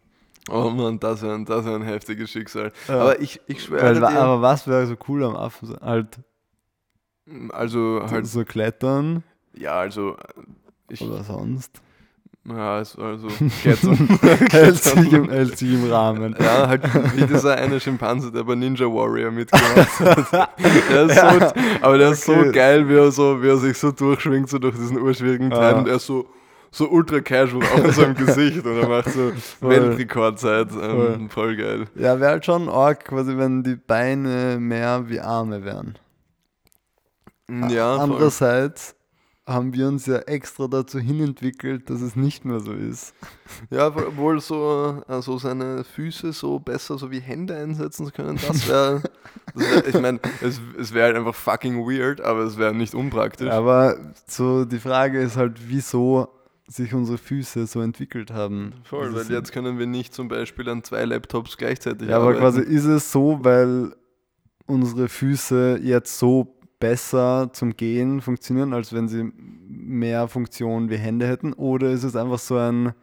Oh 0.50 0.70
Mann, 0.72 1.00
das 1.00 1.22
wäre 1.22 1.36
ein, 1.36 1.46
das 1.46 1.66
wär 1.66 1.76
ein 1.76 1.84
heftiges 1.84 2.32
Schicksal. 2.32 2.72
Ja. 2.88 3.00
Aber 3.00 3.22
ich, 3.22 3.40
ich 3.48 3.64
schwöre 3.64 3.94
dir, 3.94 4.08
aber 4.10 4.42
was 4.42 4.68
wäre 4.68 4.88
so 4.88 4.96
cool 5.08 5.24
am 5.24 5.36
Affen? 5.36 5.76
Halt, 5.82 6.20
also 7.52 8.02
halt, 8.10 8.28
so 8.28 8.44
klettern 8.44 9.24
ja, 9.54 9.74
also 9.80 10.18
ich, 10.90 11.02
oder 11.02 11.24
sonst. 11.24 11.80
Ja, 12.48 12.76
also, 12.78 13.02
also 13.04 13.28
Klettern. 13.62 14.20
hält, 14.52 14.78
sich 14.84 15.14
im, 15.14 15.30
hält 15.30 15.58
sich 15.58 15.74
im 15.74 15.90
Rahmen. 15.92 16.36
Ja, 16.40 16.68
halt 16.68 16.82
wie 17.16 17.26
dieser 17.26 17.56
eine 17.56 17.80
Schimpanse, 17.80 18.32
der 18.32 18.44
bei 18.44 18.56
Ninja 18.56 18.86
Warrior 18.88 19.32
mitgemacht 19.32 20.00
hat. 20.00 20.50
Der 20.90 21.04
ist 21.06 21.16
Ja. 21.16 21.34
so, 21.50 21.54
aber 21.82 21.98
der 21.98 22.12
ist 22.12 22.26
so 22.26 22.34
Okay. 22.34 22.52
geil, 22.52 22.90
wie 22.90 22.96
er, 22.96 23.12
so, 23.12 23.42
wie 23.44 23.48
er 23.48 23.58
sich 23.58 23.78
so 23.78 23.92
durchschwingt, 23.92 24.50
so 24.50 24.58
durch 24.60 24.76
diesen 24.76 24.98
urschwierigen 25.00 25.52
Teil. 25.52 25.76
Und 25.76 25.88
er 25.88 25.98
ist 25.98 26.08
so, 26.08 26.26
so 26.72 26.90
ultra 26.90 27.20
casual, 27.20 27.64
auch 27.76 27.84
in 27.84 27.92
seinem 27.92 28.16
Gesicht. 28.26 28.66
Und 28.66 28.78
er 28.82 28.88
macht 28.90 29.12
so 29.12 29.32
Voll. 29.60 29.70
Weltrekordzeit. 29.70 30.70
Ähm, 30.82 31.30
voll 31.30 31.56
geil. 31.58 31.86
Ja, 31.96 32.20
wäre 32.20 32.32
halt 32.32 32.46
schon 32.46 32.70
arg, 32.70 33.06
quasi, 33.06 33.38
wenn 33.38 33.62
die 33.62 33.76
Beine 33.76 34.58
mehr 34.60 35.08
wie 35.10 35.20
Arme 35.20 35.64
wären. 35.64 35.98
Ja, 37.70 37.96
voll. 37.96 38.04
Andererseits 38.04 38.96
haben 39.54 39.74
wir 39.74 39.88
uns 39.88 40.06
ja 40.06 40.18
extra 40.20 40.68
dazu 40.68 41.00
hinentwickelt, 41.00 41.90
dass 41.90 42.02
es 42.02 42.16
nicht 42.16 42.46
mehr 42.46 42.60
so 42.60 42.74
ist. 42.74 43.14
Ja, 43.70 43.94
wohl 44.16 44.40
so 44.40 45.04
also 45.08 45.38
seine 45.38 45.84
Füße 45.84 46.32
so 46.32 46.58
besser 46.60 46.98
so 46.98 47.12
wie 47.12 47.20
Hände 47.20 47.56
einsetzen 47.56 48.06
zu 48.06 48.12
können, 48.14 48.40
das 48.48 48.68
wäre, 48.68 49.04
wär, 49.54 49.88
ich 49.88 50.00
meine, 50.02 50.20
es, 50.42 50.62
es 50.80 50.94
wäre 50.94 51.08
halt 51.08 51.18
einfach 51.18 51.36
fucking 51.36 51.86
weird, 51.86 52.22
aber 52.22 52.42
es 52.44 52.58
wäre 52.58 52.74
nicht 52.74 52.96
unpraktisch. 52.96 53.50
Aber 53.50 53.98
so 54.26 54.64
die 54.64 54.80
Frage 54.80 55.20
ist 55.22 55.36
halt, 55.36 55.58
wieso 55.68 56.30
sich 56.68 56.94
unsere 56.94 57.18
Füße 57.18 57.68
so 57.68 57.82
entwickelt 57.82 58.32
haben. 58.32 58.74
Voll, 58.86 59.08
Also 59.08 59.18
weil 59.18 59.32
jetzt 59.36 59.52
können 59.52 59.78
wir 59.78 59.86
nicht 59.88 60.14
zum 60.14 60.30
Beispiel 60.30 60.70
an 60.70 60.84
zwei 60.84 61.04
Laptops 61.04 61.58
gleichzeitig 61.58 62.08
Ja, 62.08 62.16
aber 62.18 62.28
arbeiten. 62.28 62.40
quasi 62.42 62.62
ist 62.62 62.86
es 62.86 63.12
so, 63.12 63.40
weil 63.42 63.94
unsere 64.66 65.10
Füße 65.10 65.80
jetzt 65.84 66.18
so 66.18 66.56
besser 66.82 67.52
zum 67.54 67.78
Gehen 67.78 68.20
funktionieren, 68.20 68.74
als 68.74 68.92
wenn 68.92 69.08
sie 69.08 69.32
mehr 69.70 70.28
Funktionen 70.28 70.90
wie 70.90 70.98
Hände 70.98 71.26
hätten? 71.26 71.54
Oder 71.54 71.92
ist 71.92 72.04
es 72.04 72.18
einfach 72.18 72.40
so 72.40 72.58
ein, 72.58 72.94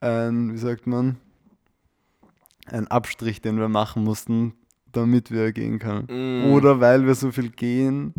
ein 0.00 0.52
wie 0.52 0.58
sagt 0.58 0.88
man, 0.88 1.18
ein 2.66 2.88
Abstrich, 2.88 3.40
den 3.40 3.58
wir 3.58 3.68
machen 3.68 4.02
mussten, 4.02 4.54
damit 4.90 5.30
wir 5.30 5.52
gehen 5.52 5.78
können? 5.78 6.08
Mm. 6.08 6.52
Oder 6.52 6.80
weil 6.80 7.06
wir 7.06 7.14
so 7.14 7.30
viel 7.30 7.50
gehen, 7.50 8.12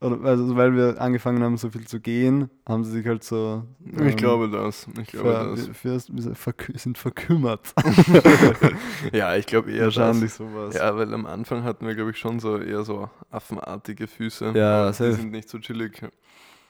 oder 0.00 0.22
also 0.24 0.56
weil 0.56 0.74
wir 0.76 1.00
angefangen 1.00 1.42
haben, 1.42 1.56
so 1.56 1.70
viel 1.70 1.86
zu 1.86 2.00
gehen, 2.00 2.50
haben 2.68 2.84
sie 2.84 2.92
sich 2.92 3.06
halt 3.06 3.24
so. 3.24 3.64
Ich 3.84 3.98
ähm, 4.00 4.16
glaube 4.16 4.48
das. 4.48 4.86
Ich 5.00 5.08
glaube 5.08 5.56
ver, 5.74 5.90
das. 5.92 6.06
sagt- 6.06 6.38
verkü- 6.38 6.78
sind 6.78 6.98
verkümmert. 6.98 7.74
Ja, 9.12 9.36
ich 9.36 9.46
glaube 9.46 9.70
eher 9.72 9.84
Wahrscheinlich 9.84 10.30
das. 10.30 10.36
sowas. 10.36 10.74
Ja, 10.74 10.96
weil 10.96 11.12
am 11.14 11.26
Anfang 11.26 11.64
hatten 11.64 11.86
wir, 11.86 11.94
glaube 11.94 12.10
ich, 12.10 12.18
schon 12.18 12.40
so 12.40 12.58
eher 12.58 12.84
so 12.84 13.08
affenartige 13.30 14.06
Füße. 14.06 14.52
Ja, 14.54 14.90
die 14.90 15.12
sind 15.12 15.30
nicht 15.30 15.48
so 15.48 15.58
chillig. 15.58 16.02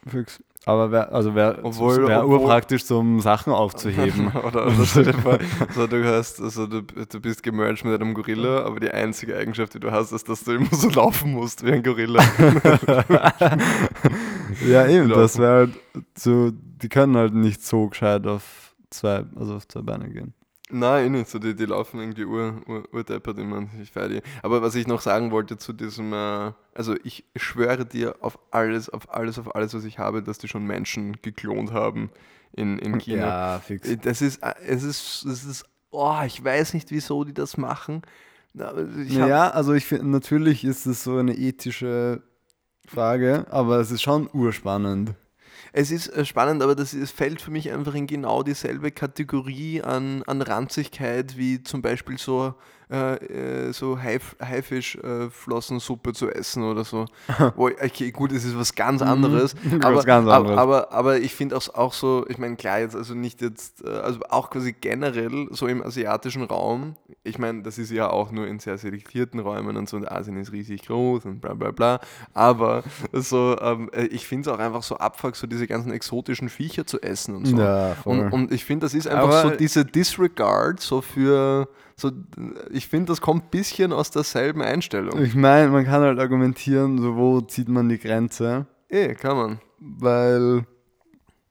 Fix. 0.08 0.42
Aber 0.66 0.90
wär, 0.90 1.12
also 1.14 1.34
wär, 1.34 1.60
Obwohl- 1.62 2.06
wär 2.08 2.24
obwohl- 2.24 2.40
urpraktisch, 2.40 2.84
so 2.84 2.98
um 2.98 3.20
Sachen 3.20 3.52
aufzuheben. 3.54 4.28
oder 4.46 4.66
oder 4.66 4.84
stell 4.84 5.04
dir 5.04 5.14
vor, 5.14 5.38
so, 5.74 5.86
du, 5.86 6.04
hast, 6.04 6.42
also 6.42 6.66
du, 6.66 6.82
du 6.82 7.20
bist 7.20 7.42
gemerged 7.42 7.84
mit 7.86 7.98
einem 8.00 8.12
Gorilla, 8.12 8.64
aber 8.64 8.78
die 8.80 8.90
einzige 8.90 9.36
Eigenschaft, 9.36 9.72
die 9.74 9.80
du 9.80 9.90
hast, 9.92 10.12
ist, 10.12 10.28
dass 10.28 10.44
du 10.44 10.52
immer 10.52 10.68
so 10.72 10.90
laufen 10.90 11.32
musst 11.32 11.64
wie 11.64 11.72
ein 11.72 11.82
Gorilla. 11.82 12.22
ja, 14.68 14.86
eben, 14.86 15.08
Laufen. 15.08 15.22
das 15.22 15.38
wäre 15.38 15.52
halt 15.56 15.70
so, 16.16 16.50
die 16.52 16.88
können 16.88 17.16
halt 17.16 17.34
nicht 17.34 17.64
so 17.64 17.88
gescheit 17.88 18.26
auf 18.26 18.74
zwei, 18.90 19.24
also 19.36 19.54
auf 19.56 19.66
zwei 19.68 19.80
Beine 19.82 20.08
gehen. 20.10 20.34
Nein, 20.70 21.06
eh 21.06 21.08
nicht. 21.08 21.30
So, 21.30 21.38
die, 21.38 21.54
die 21.54 21.64
laufen 21.64 21.98
irgendwie 22.00 22.24
ur, 22.24 22.60
ur, 22.66 22.88
urdeppert 22.92 23.38
immer. 23.38 23.66
Ich 23.82 23.90
feier 23.90 24.08
die. 24.08 24.22
Aber 24.42 24.60
was 24.62 24.74
ich 24.74 24.86
noch 24.86 25.00
sagen 25.00 25.30
wollte 25.30 25.56
zu 25.56 25.72
diesem, 25.72 26.12
äh, 26.12 26.52
also 26.74 26.94
ich 27.04 27.24
schwöre 27.36 27.86
dir 27.86 28.16
auf 28.20 28.38
alles, 28.50 28.90
auf 28.90 29.12
alles, 29.14 29.38
auf 29.38 29.54
alles, 29.54 29.74
was 29.74 29.84
ich 29.84 29.98
habe, 29.98 30.22
dass 30.22 30.38
die 30.38 30.48
schon 30.48 30.64
Menschen 30.64 31.16
geklont 31.22 31.72
haben 31.72 32.10
in, 32.52 32.78
in 32.78 32.98
China. 32.98 33.26
Ja, 33.26 33.58
fix. 33.60 33.88
Das 34.02 34.20
ist, 34.20 34.42
äh, 34.42 34.54
es 34.66 34.82
ist, 34.82 35.24
es 35.24 35.44
ist, 35.44 35.64
oh, 35.90 36.20
ich 36.26 36.42
weiß 36.42 36.74
nicht, 36.74 36.90
wieso 36.90 37.24
die 37.24 37.34
das 37.34 37.56
machen. 37.56 38.02
Naja, 38.52 39.50
also 39.50 39.72
ich 39.74 39.86
finde, 39.86 40.08
natürlich 40.08 40.64
ist 40.64 40.86
es 40.86 41.04
so 41.04 41.16
eine 41.16 41.34
ethische 41.34 42.22
Frage, 42.86 43.46
aber 43.50 43.78
es 43.78 43.90
ist 43.90 44.02
schon 44.02 44.28
urspannend. 44.32 45.14
Es 45.72 45.90
ist 45.90 46.08
äh, 46.08 46.24
spannend, 46.24 46.62
aber 46.62 46.74
das 46.74 46.94
ist, 46.94 47.12
fällt 47.12 47.40
für 47.40 47.50
mich 47.50 47.70
einfach 47.70 47.94
in 47.94 48.06
genau 48.06 48.42
dieselbe 48.42 48.90
Kategorie 48.90 49.82
an, 49.82 50.22
an 50.26 50.42
Ranzigkeit 50.42 51.36
wie 51.36 51.62
zum 51.62 51.82
Beispiel 51.82 52.18
so, 52.18 52.54
äh, 52.90 53.68
äh, 53.68 53.72
so 53.72 53.98
Haif- 53.98 54.36
Haifischflossensuppe 54.42 56.12
zu 56.12 56.30
essen 56.30 56.62
oder 56.64 56.84
so. 56.84 57.06
Okay, 57.56 58.10
gut, 58.10 58.32
es 58.32 58.44
ist 58.44 58.58
was 58.58 58.74
ganz 58.74 59.02
anderes, 59.02 59.54
Mhm. 59.62 59.78
Was 59.82 59.84
aber, 59.84 60.02
ganz 60.04 60.28
anderes. 60.28 60.58
aber, 60.58 60.88
aber, 60.88 60.92
aber 60.92 61.18
ich 61.18 61.34
finde 61.34 61.56
auch, 61.56 61.68
auch 61.74 61.92
so, 61.92 62.24
ich 62.28 62.38
meine, 62.38 62.56
klar, 62.56 62.80
jetzt 62.80 62.94
also 62.96 63.14
nicht 63.14 63.40
jetzt, 63.42 63.84
äh, 63.84 63.88
also 63.90 64.20
auch 64.30 64.50
quasi 64.50 64.72
generell 64.72 65.48
so 65.50 65.66
im 65.66 65.82
asiatischen 65.82 66.44
Raum, 66.44 66.96
ich 67.24 67.38
meine, 67.38 67.62
das 67.62 67.78
ist 67.78 67.90
ja 67.90 68.08
auch 68.10 68.30
nur 68.30 68.46
in 68.46 68.58
sehr 68.58 68.78
selektierten 68.78 69.40
Räumen 69.40 69.76
und 69.76 69.88
so, 69.88 69.96
und 69.96 70.10
Asien 70.10 70.36
ist 70.38 70.52
riesig 70.52 70.86
groß 70.86 71.24
und 71.26 71.40
bla 71.40 71.54
bla 71.54 71.70
bla, 71.72 72.00
aber 72.34 72.82
so, 73.12 73.56
ähm, 73.60 73.90
äh, 73.92 74.04
ich 74.06 74.26
finde 74.26 74.48
es 74.50 74.56
auch 74.56 74.60
einfach 74.60 74.82
so 74.82 74.96
abfuck, 74.96 75.36
so 75.36 75.46
diese 75.46 75.66
ganzen 75.66 75.92
exotischen 75.92 76.48
Viecher 76.48 76.86
zu 76.86 77.00
essen 77.02 77.34
und 77.36 77.46
so. 77.46 77.56
Ja. 77.58 77.96
Und, 78.04 78.32
und 78.32 78.52
ich 78.52 78.64
finde, 78.64 78.86
das 78.86 78.94
ist 78.94 79.06
einfach 79.08 79.28
Aber- 79.28 79.42
so 79.42 79.50
diese 79.50 79.84
Disregard, 79.84 80.80
so 80.80 81.00
für, 81.00 81.68
so, 82.00 82.12
ich 82.70 82.86
finde, 82.86 83.06
das 83.06 83.20
kommt 83.20 83.44
ein 83.46 83.50
bisschen 83.50 83.92
aus 83.92 84.10
derselben 84.10 84.62
Einstellung. 84.62 85.20
Ich 85.22 85.34
meine, 85.34 85.68
man 85.70 85.84
kann 85.84 86.00
halt 86.02 86.18
argumentieren, 86.18 86.98
so 86.98 87.16
wo 87.16 87.40
zieht 87.40 87.68
man 87.68 87.88
die 87.88 87.98
Grenze, 87.98 88.66
Eh, 88.88 89.14
kann 89.14 89.36
man. 89.36 89.60
weil 89.80 90.64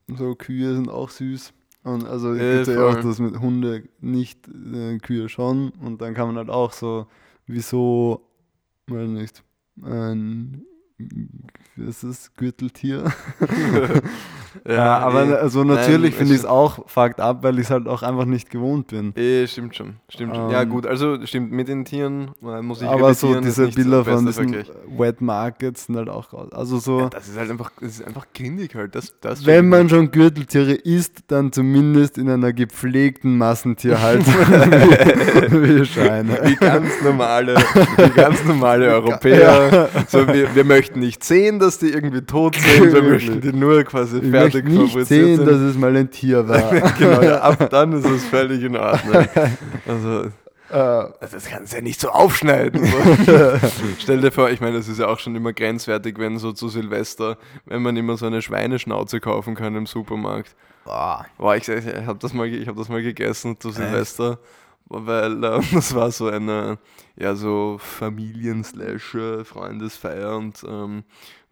so 0.08 0.36
Kühe 0.36 0.74
sind 0.74 0.90
auch 0.90 1.10
süß. 1.10 1.54
Und 1.84 2.06
also 2.06 2.34
Äh, 2.34 2.64
gibt 2.64 2.68
ja 2.78 2.86
auch 2.88 2.96
das 3.02 3.20
mit 3.20 3.40
Hunde 3.40 3.84
nicht, 4.00 4.48
äh, 4.48 4.98
Kühe 5.00 5.30
schon. 5.30 5.70
Und 5.84 6.02
dann 6.02 6.14
kann 6.14 6.28
man 6.28 6.38
halt 6.38 6.50
auch 6.50 6.72
so, 6.72 7.08
wieso, 7.46 8.22
weiß 8.88 9.10
nicht, 9.10 9.44
ein, 9.84 10.66
wie 10.98 11.86
ist 11.86 12.36
Gürteltier? 12.38 13.12
Ja, 14.68 14.98
aber 15.00 15.26
eh. 15.28 15.34
also 15.34 15.64
natürlich 15.64 16.16
finde 16.16 16.34
ich 16.34 16.40
es 16.40 16.44
es- 16.44 16.50
auch 16.50 16.88
fucked 16.90 17.20
up, 17.20 17.44
weil 17.44 17.60
ich 17.60 17.66
es 17.66 17.70
halt 17.70 17.88
auch 17.88 18.02
einfach 18.02 18.26
nicht 18.26 18.50
gewohnt 18.50 18.88
bin. 18.88 19.14
Eh, 19.16 19.46
stimmt 19.46 19.76
schon. 19.76 19.98
Stimmt 20.10 20.36
schon. 20.36 20.50
Ja, 20.50 20.64
Ähm, 20.64 20.70
gut, 20.70 20.86
also 20.88 21.24
stimmt, 21.26 21.52
mit 21.52 21.68
den 21.68 21.86
Tieren 21.86 22.32
äh, 22.42 22.62
muss 22.62 22.82
ich 22.82 22.88
Aber 22.88 23.14
so 23.14 23.40
diese 23.40 23.68
Bilder 23.68 24.04
der 24.04 24.16
von 24.16 24.26
diesen 24.26 24.50
Vergleich. 24.50 24.72
Wet 24.98 25.22
Markets 25.22 25.86
sind 25.86 25.98
halt 25.98 26.10
auch 26.10 26.34
raus. 26.34 26.52
Also 26.52 26.80
so, 26.80 27.02
Ja, 27.02 27.10
das 27.10 27.28
ist 27.28 27.38
halt 27.38 27.52
einfach, 27.52 27.72
das 27.80 28.00
ist 28.00 28.08
einfach 28.08 28.26
grindig 28.34 28.74
halt. 28.76 28.96
Das, 28.96 29.14
das 29.22 29.46
wenn 29.46 29.70
man 29.70 29.90
schon 29.90 30.10
Gürteltiere 30.12 30.74
isst, 30.74 31.20
dann 31.28 31.52
zumindest 31.52 32.18
in 32.18 32.30
einer 32.30 32.52
gepflegten 32.54 33.38
Massentierhaltung. 33.38 34.26
wie 34.34 35.86
Scheine. 35.86 36.40
wie 36.44 36.56
ganz 36.56 36.90
normale, 37.04 37.56
wie 37.98 38.10
ganz 38.10 38.44
normale 38.44 38.88
Europäer. 38.94 39.90
So, 40.08 40.28
wir, 40.28 40.56
wir 40.56 40.64
möchten 40.64 40.87
nicht 40.96 41.24
sehen, 41.24 41.60
dass 41.60 41.80
die 41.80 41.90
irgendwie 41.90 42.22
tot 42.22 42.56
sind, 42.60 42.94
wir 42.94 43.02
möchten 43.04 43.42
die 43.42 43.52
nur 43.54 43.84
quasi 43.84 44.20
Ich 44.20 44.30
fertig 44.32 44.66
möchte 44.66 44.80
nicht 45.00 45.08
sehen, 45.08 45.38
sind. 45.38 45.46
dass 45.48 45.58
es 45.60 45.76
mal 45.78 45.96
ein 45.96 46.10
Tier 46.10 46.48
war. 46.48 46.72
genau, 46.98 47.22
ja, 47.22 47.42
ab 47.42 47.70
dann 47.72 47.94
ist 47.94 48.06
es 48.06 48.24
völlig 48.26 48.64
in 48.64 48.76
Ordnung. 48.78 49.26
Also, 49.88 50.22
Äh, 50.70 51.06
das 51.22 51.46
kannst 51.50 51.72
du 51.72 51.78
ja 51.78 51.82
nicht 51.82 52.00
so 52.02 52.10
aufschneiden. 52.10 52.86
Stell 54.00 54.20
dir 54.22 54.32
vor, 54.32 54.50
ich 54.50 54.60
meine, 54.62 54.78
das 54.78 54.88
ist 54.88 55.00
ja 55.00 55.08
auch 55.08 55.20
schon 55.20 55.36
immer 55.36 55.54
grenzwertig, 55.54 56.20
wenn 56.20 56.38
so 56.40 56.52
zu 56.52 56.68
Silvester, 56.70 57.38
wenn 57.66 57.82
man 57.82 57.96
immer 57.96 58.18
so 58.18 58.26
eine 58.26 58.42
Schweineschnauze 58.42 59.20
kaufen 59.20 59.56
kann 59.56 59.76
im 59.76 59.86
Supermarkt. 59.86 60.56
boah. 60.84 61.26
Boah, 61.38 61.56
ich, 61.56 61.68
ich 61.70 61.86
habe 62.06 62.20
das, 62.20 62.34
mal 62.34 62.50
ge- 62.50 62.60
ich 62.60 62.68
hab 62.68 62.76
das 62.76 62.90
mal 62.90 63.02
gegessen 63.02 63.58
zu 63.60 63.70
Silvester, 63.72 64.40
weil 64.90 65.44
äh, 65.44 65.62
das 65.74 65.96
war 65.96 66.12
so 66.12 66.28
eine, 66.28 66.78
ja, 67.16 67.36
so 67.36 67.78
Familien-Freundesfeier 67.80 70.38
und 70.38 70.64
ähm, 70.68 71.04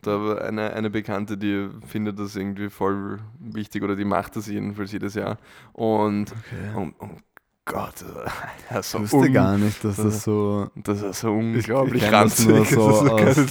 da 0.01 0.21
war 0.21 0.41
eine, 0.41 0.73
eine 0.73 0.89
Bekannte, 0.89 1.37
die 1.37 1.69
findet 1.87 2.19
das 2.19 2.35
irgendwie 2.35 2.69
voll 2.69 3.19
wichtig 3.39 3.83
oder 3.83 3.95
die 3.95 4.05
macht 4.05 4.35
das 4.35 4.47
jedenfalls 4.47 4.91
jedes 4.91 5.15
Jahr. 5.15 5.37
Und, 5.73 6.33
und, 6.75 6.93
und 6.99 7.23
Gott, 7.67 8.01
äh, 8.03 8.29
das 8.73 8.87
Ich 8.89 8.93
war 8.93 9.01
wusste 9.01 9.31
gar 9.31 9.57
nicht, 9.57 9.83
dass 9.83 9.95
das 9.95 10.23
so. 10.23 10.69
das 10.75 11.01
ist 11.01 11.19
so 11.21 11.31
unglaublich 11.31 12.03
das 12.03 12.11
ranzig. 12.13 12.47
Das 12.57 12.69
so 13.35 13.41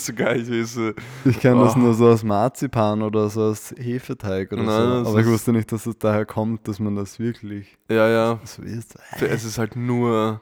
ist 0.53 0.74
so. 0.74 0.92
Ich 1.24 1.40
kenne 1.40 1.61
das 1.64 1.74
nur 1.74 1.94
so 1.94 2.09
aus 2.09 2.22
Marzipan 2.22 3.03
oder 3.03 3.29
so 3.29 3.42
aus 3.42 3.74
Hefeteig 3.77 4.53
oder 4.53 4.62
Nein, 4.62 5.05
so. 5.05 5.11
Aber 5.11 5.18
ich 5.20 5.27
ist- 5.27 5.33
wusste 5.33 5.53
nicht, 5.53 5.72
dass 5.72 5.87
es 5.87 5.98
daher 5.98 6.24
kommt, 6.27 6.68
dass 6.68 6.79
man 6.79 6.94
das 6.94 7.18
wirklich 7.18 7.77
Ja, 7.90 8.09
ja. 8.09 8.38
so 8.44 8.62
isst. 8.62 8.96
Es 9.20 9.44
ist 9.44 9.59
halt 9.59 9.74
nur 9.74 10.40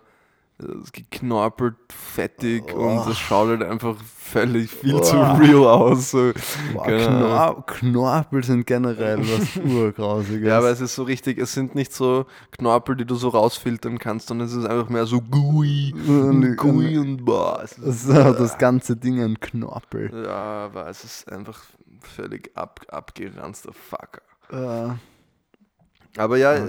geknorpelt, 0.93 1.77
fettig 1.93 2.73
und 2.75 2.99
Oh. 2.99 3.11
es 3.11 3.19
schaut 3.19 3.49
halt 3.49 3.63
einfach 3.63 3.97
völlig 4.19 4.71
viel 4.71 4.95
Oh. 4.95 5.01
zu 5.01 5.17
real 5.17 5.67
aus. 5.67 6.11
So. 6.13 6.33
Boah. 6.75 6.85
Knor 6.87 7.67
Knorpel 7.67 8.45
sind 8.45 8.67
generell 8.67 9.19
was 9.21 9.57
Urgrausiges. 9.65 10.47
Ja, 10.49 10.59
aber 10.59 10.71
es 10.71 10.81
ist 10.81 10.95
so 10.95 11.03
richtig, 11.03 11.39
es 11.39 11.53
sind 11.53 11.75
nicht 11.75 11.93
so 11.93 12.27
Knorpel, 12.53 12.97
die 12.97 13.05
du 13.05 13.15
so 13.15 13.29
rausfiltern 13.29 13.99
kannst, 13.99 14.29
sondern 14.29 14.49
es 14.49 14.55
ist 14.55 14.65
einfach 14.67 14.89
mehr 14.89 15.07
so 15.07 15.21
gooey, 15.21 15.95
Und- 16.07 16.57
gooey 16.57 16.99
und 16.99 17.25
boah. 17.25 17.61
Es 17.63 17.77
das 17.77 18.05
ist, 18.05 18.11
auch 18.17 18.37
das 18.37 18.57
ganze 18.59 18.97
Ding 18.97 19.21
ein 19.23 19.39
Knorpel. 19.41 20.11
ja, 20.25 20.65
aber 20.67 20.89
es 20.89 21.05
ist 21.05 21.31
einfach 21.31 21.61
völlig 22.01 22.51
ab, 22.57 22.81
abgeranzter 22.89 23.73
Fucker. 23.73 24.23
Äh, 24.51 24.95
Aber 26.19 26.37
ja, 26.37 26.55
Ja, 26.55 26.65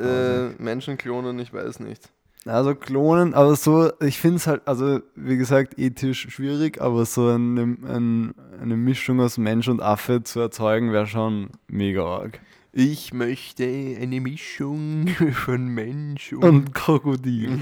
äh, 0.47 0.49
Menschen 0.57 0.97
klonen, 0.97 1.37
ich 1.39 1.53
weiß 1.53 1.79
nicht. 1.81 2.09
Also 2.45 2.75
klonen, 2.75 3.33
aber 3.33 3.55
so, 3.55 3.91
ich 4.01 4.19
finde 4.19 4.37
es 4.37 4.47
halt, 4.47 4.67
also 4.67 4.99
wie 5.15 5.37
gesagt, 5.37 5.79
ethisch 5.79 6.27
schwierig, 6.29 6.81
aber 6.81 7.05
so 7.05 7.27
eine, 7.27 7.61
ein, 7.61 8.33
eine 8.61 8.75
Mischung 8.75 9.21
aus 9.21 9.37
Mensch 9.37 9.69
und 9.69 9.81
Affe 9.81 10.23
zu 10.23 10.41
erzeugen, 10.41 10.91
wäre 10.91 11.07
schon 11.07 11.51
mega 11.67 12.03
arg. 12.03 12.39
Ich 12.75 13.13
möchte 13.13 13.63
eine 13.65 14.19
Mischung 14.19 15.07
von 15.31 15.67
Mensch 15.67 16.33
und, 16.33 16.43
Und 16.43 16.73
Krokodil. 16.73 17.61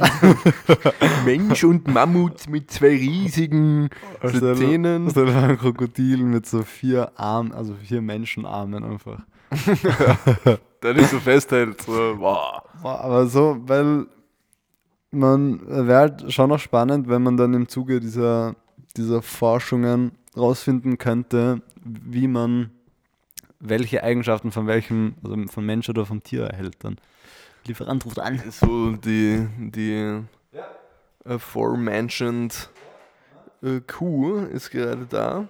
Mensch 1.25 1.63
und 1.65 1.87
Mammut 1.87 2.47
mit 2.47 2.71
zwei 2.71 2.95
riesigen 2.95 3.89
so 4.23 4.55
Zähnen. 4.55 5.07
Also 5.07 5.25
ein 5.25 5.57
Krokodil 5.57 6.23
mit 6.23 6.45
so 6.45 6.63
vier 6.63 7.11
Armen, 7.17 7.51
also 7.51 7.75
vier 7.75 8.01
Menschenarmen 8.01 8.85
einfach. 8.85 9.19
Der 10.81 10.93
nicht 10.93 11.09
so 11.09 11.19
festhält. 11.19 11.81
So, 11.81 12.15
wow. 12.17 12.63
Aber 12.81 13.27
so, 13.27 13.57
weil 13.65 14.07
man 15.11 15.67
wäre 15.67 15.99
halt 15.99 16.33
schon 16.33 16.49
noch 16.49 16.59
spannend, 16.59 17.09
wenn 17.09 17.21
man 17.21 17.37
dann 17.37 17.53
im 17.53 17.67
Zuge 17.67 17.99
dieser, 17.99 18.55
dieser 18.95 19.21
Forschungen 19.21 20.11
rausfinden 20.35 20.97
könnte, 20.97 21.61
wie 21.83 22.27
man 22.27 22.71
welche 23.59 24.03
Eigenschaften 24.03 24.51
von 24.51 24.67
welchem, 24.67 25.15
also 25.23 25.37
von 25.47 25.65
Mensch 25.65 25.87
oder 25.89 26.05
vom 26.05 26.23
Tier 26.23 26.45
erhält 26.45 26.77
dann. 26.79 26.97
Lieferant 27.65 28.05
ruft 28.05 28.19
an. 28.19 28.41
So 28.49 28.93
die, 28.93 29.47
die 29.57 30.23
aforementioned 31.25 32.69
äh, 33.61 33.81
Kuh 33.81 34.37
ist 34.37 34.71
gerade 34.71 35.05
da. 35.05 35.47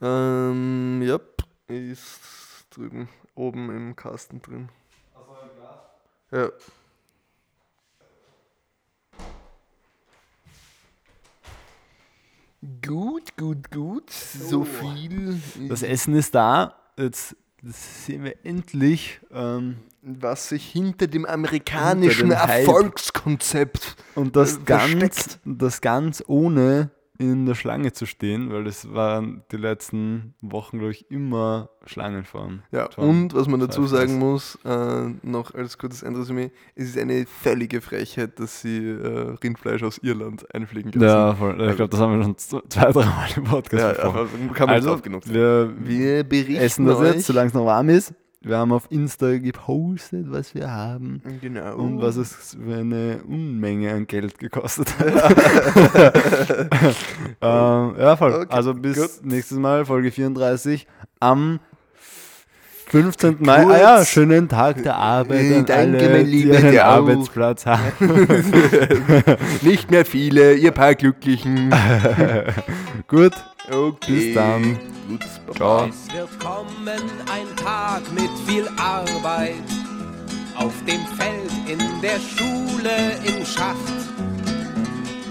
Ähm, 0.00 1.00
ja, 1.02 1.18
ist 1.68 2.66
drüben, 2.70 3.08
oben 3.34 3.70
im 3.74 3.96
Kasten 3.96 4.40
drin. 4.42 4.68
Ja. 6.30 6.50
Gut, 12.86 13.36
gut, 13.36 13.70
gut. 13.70 14.10
So 14.10 14.64
viel. 14.64 15.38
Das 15.68 15.82
Essen 15.82 16.14
ist 16.14 16.34
da. 16.34 16.76
Jetzt 16.98 17.36
sehen 17.62 18.24
wir 18.24 18.36
endlich. 18.44 19.20
Ähm, 19.30 19.76
was 20.00 20.48
sich 20.50 20.66
hinter 20.70 21.06
dem 21.06 21.24
amerikanischen 21.26 22.30
Hinter 22.30 22.46
dem. 22.46 22.66
Erfolgskonzept 22.66 23.96
und 24.14 24.36
das 24.36 24.56
Äh, 24.56 24.60
ganz, 24.64 24.82
versteckt. 24.90 25.38
das 25.44 25.80
ganz 25.80 26.22
ohne 26.26 26.90
in 27.18 27.46
der 27.46 27.54
Schlange 27.54 27.92
zu 27.92 28.06
stehen, 28.06 28.52
weil 28.52 28.64
das 28.64 28.92
waren 28.92 29.44
die 29.52 29.56
letzten 29.56 30.34
Wochen, 30.40 30.78
glaube 30.78 30.92
ich, 30.92 31.10
immer 31.10 31.70
Schlangenform. 31.84 32.62
Ja, 32.72 32.90
Schon 32.92 33.08
und 33.08 33.34
was 33.34 33.46
man 33.46 33.60
dazu 33.60 33.86
sagen 33.86 34.18
muss, 34.18 34.58
äh, 34.64 35.10
noch 35.22 35.54
als 35.54 35.78
kurzes 35.78 36.02
Endresümee, 36.02 36.50
es 36.74 36.88
ist 36.88 36.98
eine 36.98 37.24
völlige 37.26 37.80
Frechheit, 37.80 38.40
dass 38.40 38.60
sie 38.60 38.88
äh, 38.88 39.36
Rindfleisch 39.42 39.82
aus 39.82 39.98
Irland 39.98 40.52
einfliegen 40.54 40.92
lassen. 40.92 41.04
Ja, 41.04 41.34
voll. 41.34 41.60
ich 41.68 41.76
glaube, 41.76 41.90
das 41.90 42.00
haben 42.00 42.18
wir 42.18 42.24
schon 42.24 42.38
zwei, 42.38 42.60
drei 42.68 42.92
Mal 42.92 43.28
im 43.36 43.44
Podcast 43.44 43.98
ja 43.98 44.04
aber 44.04 44.26
kann 44.54 44.66
man 44.66 44.76
also, 44.76 44.92
oft 44.92 45.02
genug 45.02 45.24
sagen. 45.24 45.34
wir 45.34 45.74
Wir 45.78 46.24
berichten 46.24 46.62
essen 46.62 46.86
das 46.86 46.98
euch, 46.98 47.14
jetzt, 47.14 47.26
solange 47.26 47.48
es 47.48 47.54
noch 47.54 47.66
warm 47.66 47.88
ist. 47.88 48.14
Wir 48.44 48.58
haben 48.58 48.72
auf 48.72 48.86
Insta 48.90 49.38
gepostet, 49.38 50.26
was 50.28 50.54
wir 50.54 50.70
haben 50.70 51.22
Genau. 51.40 51.76
und 51.76 52.02
was 52.02 52.16
es 52.16 52.56
für 52.62 52.76
eine 52.76 53.20
Unmenge 53.26 53.92
an 53.92 54.06
Geld 54.06 54.38
gekostet 54.38 54.98
hat. 54.98 55.14
ähm, 57.40 57.94
ja, 57.98 58.16
voll. 58.16 58.34
Okay, 58.34 58.46
also 58.54 58.74
bis 58.74 58.96
gut. 58.96 59.24
nächstes 59.26 59.58
Mal, 59.58 59.86
Folge 59.86 60.10
34, 60.10 60.86
am 61.20 61.60
15. 62.94 63.36
Mai. 63.40 63.64
Ah 63.66 63.78
ja, 63.78 64.04
schönen 64.04 64.48
Tag 64.48 64.80
der 64.84 64.94
Arbeit 64.96 65.52
an 65.52 65.66
danke, 65.66 65.74
alle, 65.98 66.08
mein 66.10 66.26
die 66.26 66.30
Lieber, 66.42 66.56
einen 66.58 66.70
dir 66.70 66.86
auch. 66.88 66.92
Arbeitsplatz 66.92 67.66
haben. 67.66 67.82
Nicht 69.62 69.90
mehr 69.90 70.04
viele, 70.04 70.54
ihr 70.54 70.70
paar 70.70 70.94
Glücklichen. 70.94 71.74
Gut, 73.08 73.32
Okay. 73.68 74.12
bis 74.12 74.34
dann. 74.34 74.78
Gut, 75.08 75.20
Ciao. 75.56 75.86
Es 75.88 76.14
wird 76.14 76.38
kommen 76.38 76.86
ein 76.86 77.56
Tag 77.56 78.02
mit 78.14 78.30
viel 78.46 78.68
Arbeit. 78.78 79.54
Auf 80.56 80.72
dem 80.86 81.00
Feld, 81.18 81.50
in 81.66 81.78
der 82.00 82.20
Schule, 82.20 82.94
im 83.24 83.44
Schacht. 83.44 83.76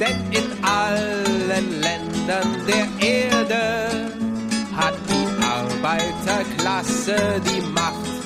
Denn 0.01 0.17
in 0.31 0.49
allen 0.65 1.79
Ländern 1.79 2.57
der 2.67 2.87
Erde 3.07 4.11
hat 4.75 4.95
die 5.07 5.12
Arbeiterklasse 5.83 7.41
die 7.45 7.61
Macht. 7.73 8.22